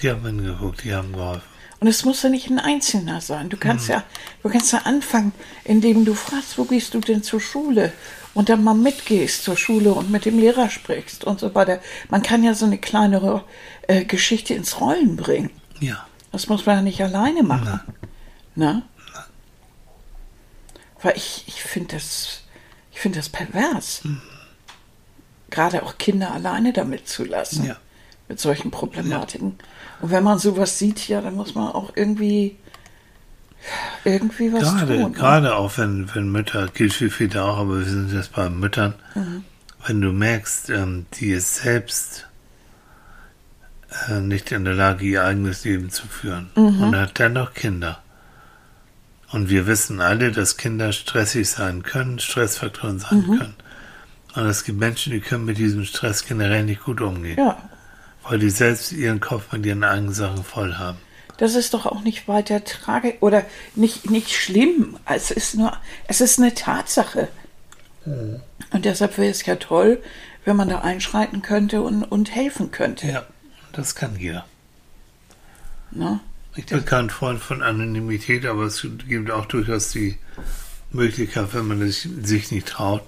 [0.00, 1.53] die haben hingeguckt, die haben geholfen.
[1.80, 3.50] Und es muss ja nicht ein Einzelner sein.
[3.50, 4.04] Du kannst ja,
[4.42, 5.32] du kannst ja anfangen,
[5.64, 7.92] indem du fragst, wo gehst du denn zur Schule?
[8.32, 11.80] Und dann mal mitgehst zur Schule und mit dem Lehrer sprichst und so weiter.
[12.08, 13.44] Man kann ja so eine kleinere
[13.86, 15.50] äh, Geschichte ins Rollen bringen.
[15.80, 17.80] Ja, Das muss man ja nicht alleine machen.
[18.56, 18.82] Ne?
[21.02, 22.40] Weil ich, ich finde das,
[22.92, 24.02] ich finde das pervers.
[25.50, 27.66] Gerade auch Kinder alleine damit zu lassen.
[27.66, 27.76] Ja.
[28.28, 29.56] Mit solchen Problematiken.
[30.00, 32.56] Und wenn man sowas sieht, ja, dann muss man auch irgendwie,
[34.04, 35.10] irgendwie was gerade, tun.
[35.12, 35.16] ne?
[35.18, 38.94] gerade auch wenn, wenn Mütter, gilt für viele auch, aber wir sind jetzt bei Müttern,
[39.14, 39.44] Mhm.
[39.86, 42.26] wenn du merkst, ähm, die ist selbst
[44.08, 46.82] äh, nicht in der Lage, ihr eigenes Leben zu führen Mhm.
[46.82, 48.00] und hat dennoch Kinder.
[49.30, 53.38] Und wir wissen alle, dass Kinder stressig sein können, Stressfaktoren sein Mhm.
[53.38, 53.54] können.
[54.34, 57.56] Und es gibt Menschen, die können mit diesem Stress generell nicht gut umgehen, Ja,
[58.28, 60.98] weil die selbst ihren Kopf mit ihren eigenen Sachen voll haben.
[61.36, 63.44] das ist doch auch nicht weiter tragisch oder
[63.74, 64.96] nicht, nicht schlimm.
[65.04, 67.28] Es ist nur, es ist eine Tatsache.
[68.04, 70.02] Und deshalb wäre es ja toll,
[70.44, 73.06] wenn man da einschreiten könnte und, und helfen könnte.
[73.08, 73.26] Ja,
[73.72, 74.44] das kann jeder.
[75.90, 76.20] Ne?
[76.56, 80.18] Ich bin kein Freund von Anonymität, aber es gibt auch durchaus die
[80.92, 83.02] Möglichkeit, wenn man sich nicht traut,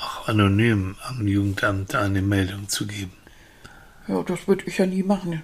[0.00, 3.12] auch anonym am Jugendamt eine Meldung zu geben.
[4.10, 5.42] Ja, das würde ich ja nie machen.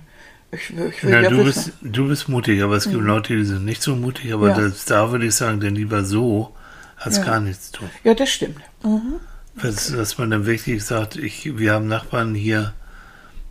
[0.53, 1.73] Ich, will- ich will Na, ja du, wissen.
[1.83, 4.61] bist, du bist mutig, aber es gibt Leute, die sind nicht so mutig, aber Ja.
[4.61, 6.55] das, da würde ich sagen, denn lieber so,
[6.97, 7.25] als Ja.
[7.25, 7.89] gar nichts tun.
[8.05, 8.59] Ja, das stimmt.
[8.83, 9.15] Mhm.
[9.61, 12.75] Dass, dass man dann wirklich sagt, ich, wir haben Nachbarn hier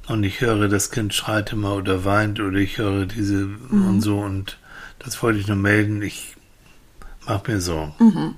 [0.08, 4.20] und ich höre, das Kind schreit immer oder weint oder ich höre diese und so
[4.20, 4.58] und
[5.00, 6.36] das wollte ich nur melden, ich
[7.28, 8.36] mache mir Sorgen.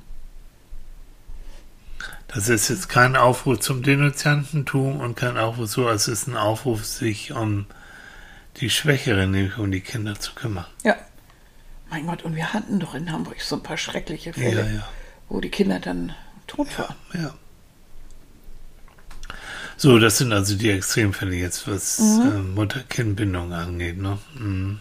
[2.28, 6.36] Das ist jetzt kein Aufruf zum Denunziantentum und kein Aufruf so, als es ist ein
[6.36, 7.65] Aufruf, sich um
[8.57, 10.65] die Schwächeren, nämlich um die Kinder zu kümmern.
[10.84, 10.95] Ja.
[11.89, 14.88] Mein Gott, und wir hatten doch in Hamburg so ein paar schreckliche Fälle, Ja, ja.
[15.30, 16.13] wo die Kinder dann
[16.47, 16.95] tot waren.
[17.13, 17.34] Ja.
[19.78, 24.17] So, das sind also die Extremfälle jetzt, was äh, Mutter-Kind-Bindung angeht, ne?
[24.34, 24.80] Mhm.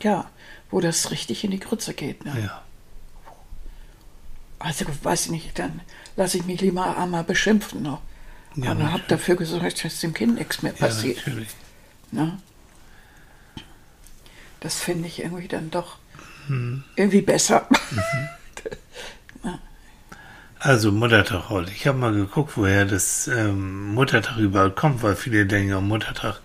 [0.00, 0.30] Ja,
[0.70, 2.24] wo das richtig in die Grütze geht.
[2.24, 2.32] Ne?
[2.44, 2.62] Ja.
[4.58, 5.80] Also, weiß ich nicht, dann
[6.16, 7.82] lasse ich mich lieber einmal beschimpfen.
[7.82, 7.98] Ne?
[8.56, 11.18] Ja, Aber habe dafür gesorgt, dass dem Kind nichts mehr Ja, passiert.
[11.18, 11.48] natürlich.
[12.10, 12.38] Ne?
[14.60, 15.98] Das finde ich irgendwie dann doch
[16.48, 16.82] Mhm.
[16.96, 17.68] irgendwie besser.
[20.60, 21.70] Also Muttertag heute.
[21.70, 26.40] Ich habe mal geguckt, woher das ähm, Muttertag überhaupt kommt, weil viele denken, am Muttertag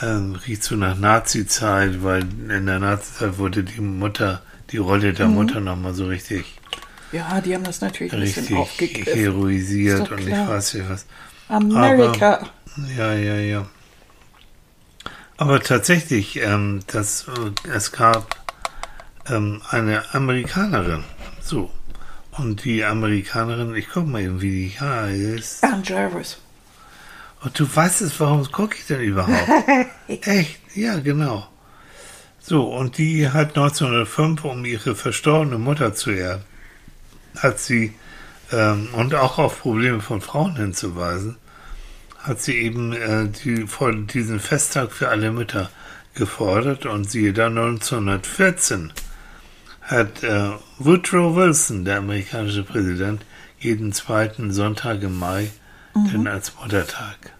[0.00, 5.16] ähm, riecht so nach Nazi-Zeit, weil in der Nazi-Zeit wurde die Mutter, die Rolle Mhm.
[5.16, 6.59] der Mutter nochmal so richtig,
[7.12, 9.14] ja, die haben das natürlich ein bisschen aufgegriffen.
[9.20, 11.06] heroisiert und ich weiß nicht was.
[11.48, 12.48] Amerika.
[12.96, 13.66] Ja, ja, ja.
[15.36, 18.36] Aber tatsächlich, ähm, das, äh, es gab
[19.28, 21.04] ähm, eine Amerikanerin,
[21.40, 21.70] so.
[22.32, 25.64] Und die Amerikanerin, ich guck mal eben, wie die heißt.
[25.64, 26.38] Ann Jarvis.
[27.42, 29.48] Und du weißt es, warum gucke ich denn überhaupt?
[30.08, 30.60] Echt?
[30.74, 31.48] Ja, genau.
[32.38, 36.42] So, und die hat 1905, um ihre verstorbene Mutter zu ehren,
[37.36, 37.94] hat sie,
[38.52, 41.36] ähm, und auch auf Probleme von Frauen hinzuweisen,
[42.18, 45.70] hat sie eben äh, die, vor diesen Festtag für alle Mütter
[46.14, 48.92] gefordert und siehe da 1914
[49.82, 53.24] hat äh, Woodrow Wilson, der amerikanische Präsident,
[53.58, 55.50] jeden zweiten Sonntag im Mai
[55.94, 56.10] Mhm.
[56.10, 57.34] denn als Muttertag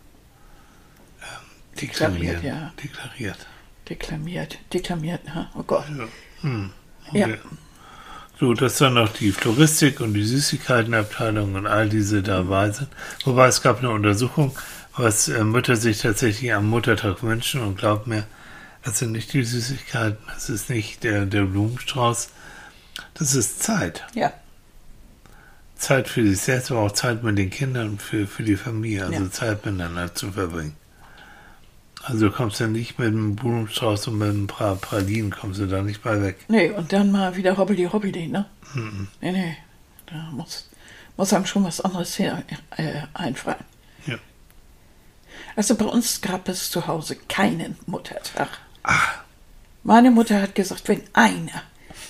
[1.23, 2.43] ähm, deklariert.
[2.43, 2.73] Deklariert, ja.
[2.83, 3.47] deklariert.
[3.89, 5.21] Deklamiert, deklamiert,
[5.55, 5.85] oh Gott.
[6.43, 6.71] Hm.
[7.13, 7.29] Ja.
[8.41, 12.89] So, dass dann noch die Floristik und die Süßigkeitenabteilung und all diese dabei sind.
[13.25, 14.57] Wobei es gab eine Untersuchung,
[14.97, 18.25] was äh, Mütter sich tatsächlich am Muttertag wünschen und glaubt mir,
[18.83, 22.31] das sind nicht die Süßigkeiten, das ist nicht der, der Blumenstrauß,
[23.13, 24.07] das ist Zeit.
[24.15, 24.33] Ja,
[25.77, 29.23] Zeit für sich selbst, aber auch Zeit mit den Kindern, für, für die Familie, also
[29.25, 29.31] Ja.
[29.31, 30.77] Zeit miteinander zu verbringen.
[32.11, 35.67] Also du kommst ja nicht mit einem Blumenstrauß und mit ein paar Pralinen, kommst du
[35.67, 36.37] da nicht bei weg.
[36.49, 38.47] nee, und dann mal wieder hobbeli hobbeli, ne?
[38.75, 39.09] Mhm.
[39.21, 39.57] Nee, nee,
[40.07, 40.69] da muss,
[41.17, 42.43] muss einem schon was anderes her,
[42.77, 43.65] äh, einfallen.
[44.07, 44.17] Ja.
[45.57, 48.49] Also bei uns gab es zu Hause keinen Muttertag.
[48.83, 48.99] Ah.
[49.83, 51.63] Meine Mutter hat gesagt, wenn einer,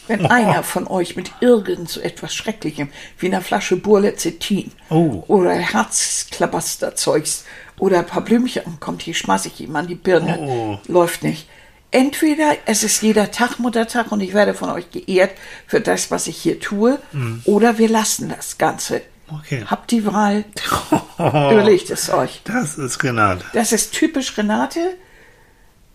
[0.08, 2.88] wenn einer von euch mit irgend so etwas Schrecklichem
[3.18, 5.22] wie einer Flasche Burlezetin Oh.
[5.28, 7.44] oder Herzklabasterzeugs
[7.80, 10.38] oder ein paar Blümchen ankommt, die schmeiß ich ihm an die Birne.
[10.38, 10.78] Oh.
[10.86, 11.48] Läuft nicht.
[11.90, 15.32] Entweder es ist jeder Tag Muttertag und ich werde von euch geehrt
[15.66, 17.00] für das, was ich hier tue,
[17.44, 19.02] oder wir lassen das Ganze.
[19.26, 19.64] Okay.
[19.66, 20.44] Habt die Wahl,
[21.18, 22.42] überlegt es euch.
[22.44, 23.44] Das ist Renate.
[23.54, 24.96] Das ist typisch Renate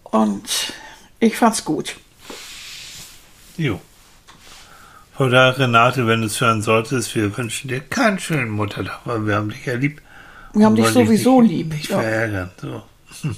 [0.04, 0.74] und
[1.20, 1.96] ich fand's gut.
[3.56, 3.80] Jo.
[5.16, 9.26] Von daher, Renate, wenn du es hören solltest, wir wünschen dir keinen schönen Muttertag, weil
[9.26, 10.02] wir haben dich ja lieb.
[10.56, 11.74] Wir haben dich sowieso nicht, lieb.
[11.74, 12.00] Nicht Ja.
[12.00, 12.52] verärgern.
[12.62, 12.84] So.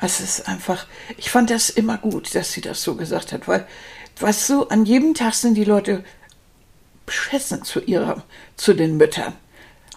[0.00, 3.66] Es ist einfach, ich fand das immer gut, dass sie das so gesagt hat, weil,
[4.20, 6.04] weißt du, an jedem Tag sind die Leute
[7.04, 8.22] beschissen zu ihrer,
[8.56, 9.32] zu den Müttern.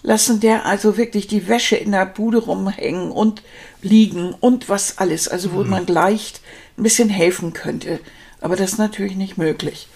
[0.02, 3.44] Lassen der also wirklich die Wäsche in der Bude rumhängen und
[3.84, 6.42] liegen und was alles, also wo man leicht
[6.78, 8.00] ein bisschen helfen könnte.
[8.40, 9.88] Aber das ist natürlich nicht möglich.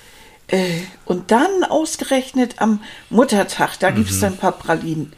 [0.47, 5.13] Äh, und dann ausgerechnet am Muttertag, da gibt's dann ein paar Pralinen.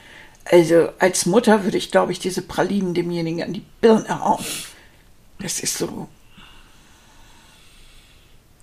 [0.50, 4.43] Also als Mutter würde ich, glaube ich, diese Pralinen demjenigen an die Birne hauen.
[5.39, 6.08] Das ist so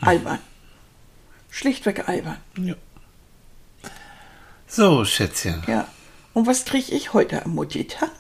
[0.00, 0.38] albern.
[1.50, 2.38] Schlichtweg albern.
[2.56, 2.74] Ja.
[4.66, 5.62] So, Schätzchen.
[5.66, 5.88] Ja.
[6.32, 8.10] Und was kriege ich heute am Muttitag?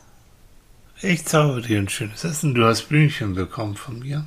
[1.02, 2.54] Ich zauber dir ein schönes Essen.
[2.54, 4.24] Du hast Blümchen bekommen von mir.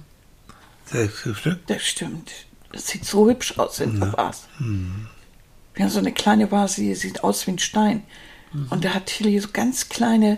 [0.86, 1.66] Sechs Stück.
[1.68, 2.32] Das stimmt.
[2.72, 4.44] Das sieht so hübsch aus in der Vase.
[5.74, 8.04] Wir haben so eine kleine Vase, die sieht aus wie ein Stein.
[8.70, 10.38] Und da hat Tilly so ganz kleine,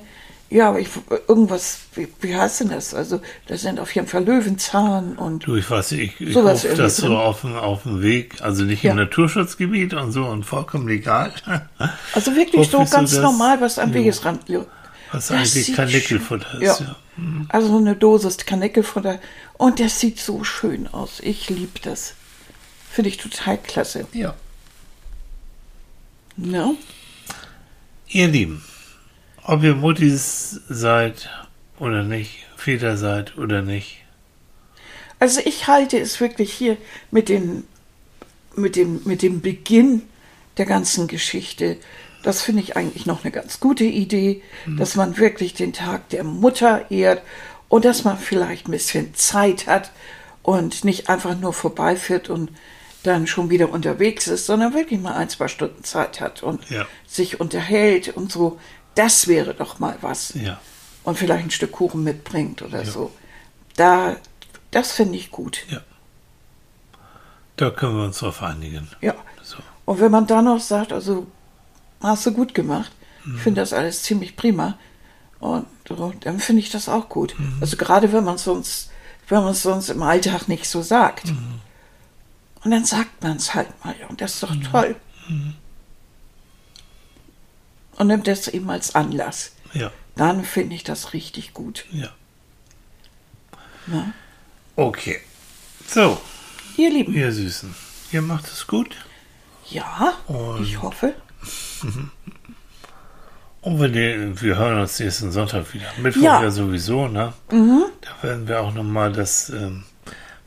[0.50, 0.90] ja, ich,
[1.28, 2.94] irgendwas, wie, wie heißt denn das?
[2.94, 6.48] Also, da sind auf jeden Fall Löwenzahn und Du, ich weiß nicht, ich, ich rufe
[6.48, 7.16] das irgendwie so drin.
[7.18, 8.92] auf dem, auf dem Weg, also nicht Ja.
[8.92, 11.32] im Naturschutzgebiet und so und vollkommen legal.
[12.14, 13.20] also wirklich so ganz das?
[13.22, 13.96] normal, was am Jo.
[13.96, 14.66] Wegesrand liegt.
[15.12, 15.66] Was Das eigentlich
[16.08, 16.78] schön- ist, Ja.
[16.80, 16.96] ja.
[17.50, 19.20] Also so eine Dosis Karnickelfutter.
[19.58, 21.20] Und das sieht so schön aus.
[21.22, 22.14] Ich liebe das.
[22.92, 24.06] Finde ich total klasse.
[24.14, 24.36] Ja.
[26.38, 26.76] Ne?
[28.12, 28.64] Ihr Lieben,
[29.44, 31.30] ob ihr Muttis seid
[31.78, 34.04] oder nicht, Väter seid oder nicht,
[35.20, 36.78] Also ich halte es wirklich hier
[37.12, 37.66] mit, den,
[38.56, 40.02] mit, dem, mit dem Beginn
[40.58, 41.78] der ganzen Geschichte.
[42.24, 46.24] Das finde ich eigentlich noch eine ganz gute Idee, dass man wirklich den Tag der
[46.24, 47.22] Mutter ehrt
[47.68, 49.92] und dass man vielleicht ein bisschen Zeit hat
[50.42, 52.50] und nicht einfach nur vorbeifährt und
[53.04, 56.86] dann schon wieder unterwegs ist, sondern wirklich mal ein, zwei Stunden Zeit hat und Ja.
[57.08, 58.60] sich unterhält und so.
[58.96, 60.60] Das wäre doch mal was ja.
[61.04, 63.12] und vielleicht ein Stück Kuchen mitbringt oder so.
[63.78, 64.18] Da,
[64.72, 65.66] das finde ich gut.
[65.70, 65.80] Ja.
[67.56, 68.90] Da können wir uns drauf einigen.
[69.02, 69.16] Ja.
[69.44, 69.58] So.
[69.86, 71.28] Und wenn man dann noch sagt, also
[72.02, 72.92] hast du gut gemacht,
[73.26, 73.36] Mhm.
[73.36, 74.78] ich finde das alles ziemlich prima.
[75.40, 77.36] Und so, dann finde ich das auch gut.
[77.38, 77.58] Mhm.
[77.62, 78.92] Also gerade wenn man sonst,
[79.28, 81.28] wenn man es sonst im Alltag nicht so sagt.
[81.28, 81.60] Mhm.
[82.64, 83.96] Und dann sagt man es halt mal.
[84.10, 84.64] Und das ist doch Mhm.
[84.64, 84.96] toll.
[87.98, 89.54] Und nimmt das eben als Anlass.
[89.74, 89.92] Ja.
[90.16, 91.86] Dann finde ich das richtig gut.
[91.92, 92.10] Ja.
[93.88, 94.14] Ne?
[94.76, 95.20] Okay.
[95.88, 96.20] So,
[96.78, 97.74] Ihr Lieben, ihr Süßen,
[98.12, 98.96] ihr macht es gut.
[99.70, 101.14] ja, Und- ich hoffe.
[103.62, 105.92] Und wir, wir hören uns nächsten Sonntag wieder.
[106.02, 106.38] Mittwoch Ja.
[106.40, 106.44] Mhm.
[106.46, 107.34] ja, sowieso, ne?
[107.50, 109.84] Da werden wir auch nochmal das ähm,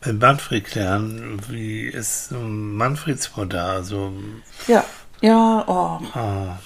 [0.05, 4.13] mit Manfred klären, wie ist ähm, Manfreds Mutter, also
[4.67, 4.85] Ja,
[5.21, 6.59] ja, oh, ah,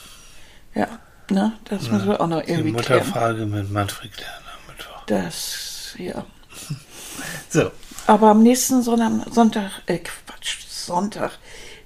[0.75, 0.89] ja.
[1.29, 3.01] Ne, das müssen wir auch noch die irgendwie klären.
[3.05, 5.05] Mutterfrage mit Manfred klären am Mittwoch.
[5.07, 6.25] Das, ja.
[7.49, 7.71] So,
[8.07, 11.33] Aber am nächsten Sonntag, Sonntag äh, Quatsch, Sonntag,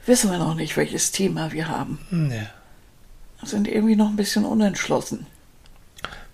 [0.05, 2.01] wissen wir noch nicht, welches Thema wir haben.
[2.11, 2.49] Nee.
[3.43, 5.27] Sind irgendwie noch ein bisschen unentschlossen.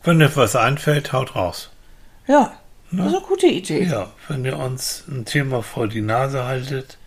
[0.03, 1.71] Wenn dir was einfällt, haut raus.
[2.27, 2.57] Ja,
[2.93, 3.84] das ist eine gute Idee.
[3.84, 6.99] Ja, wenn ihr uns ein Thema vor die Nase haltet,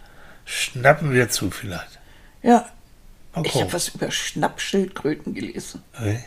[0.45, 1.99] schnappen wir zu vielleicht.
[2.43, 2.67] Ja,
[3.43, 5.82] ich habe was über Schnappschildkröten gelesen.
[5.93, 6.23] Hey,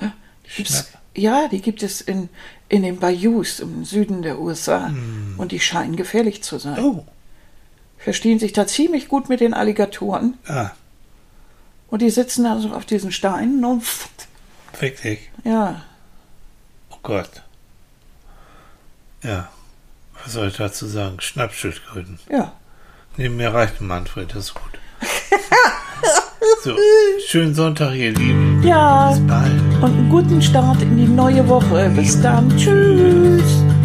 [0.00, 0.12] Ja,
[0.56, 0.86] die Schnapp.
[1.14, 2.28] ja, die gibt es in,
[2.68, 4.92] in den Bayous im Süden der USA.
[5.36, 6.78] Und die scheinen gefährlich zu sein.
[6.82, 7.04] Oh,
[7.98, 10.38] Verstehen sich da ziemlich gut mit den Alligatoren.
[10.46, 10.70] ah,
[11.88, 13.84] Und die sitzen da so auf diesen Steinen und
[14.82, 15.30] dich.
[15.44, 15.82] ja,
[16.90, 17.42] Oh Gott.
[19.26, 19.48] Ja,
[20.22, 21.20] was soll ich dazu sagen?
[21.20, 22.18] Schnappschildkröten.
[22.30, 22.52] ja.
[23.18, 24.78] Neben mir reicht Manfred, das ist gut.
[26.62, 26.76] so,
[27.26, 28.62] schönen Sonntag, ihr Lieben.
[28.62, 29.52] Ja, Bis bald.
[29.80, 31.90] und einen guten Start in die neue Woche.
[31.96, 32.54] Bis dann.
[32.58, 33.75] Tschüss.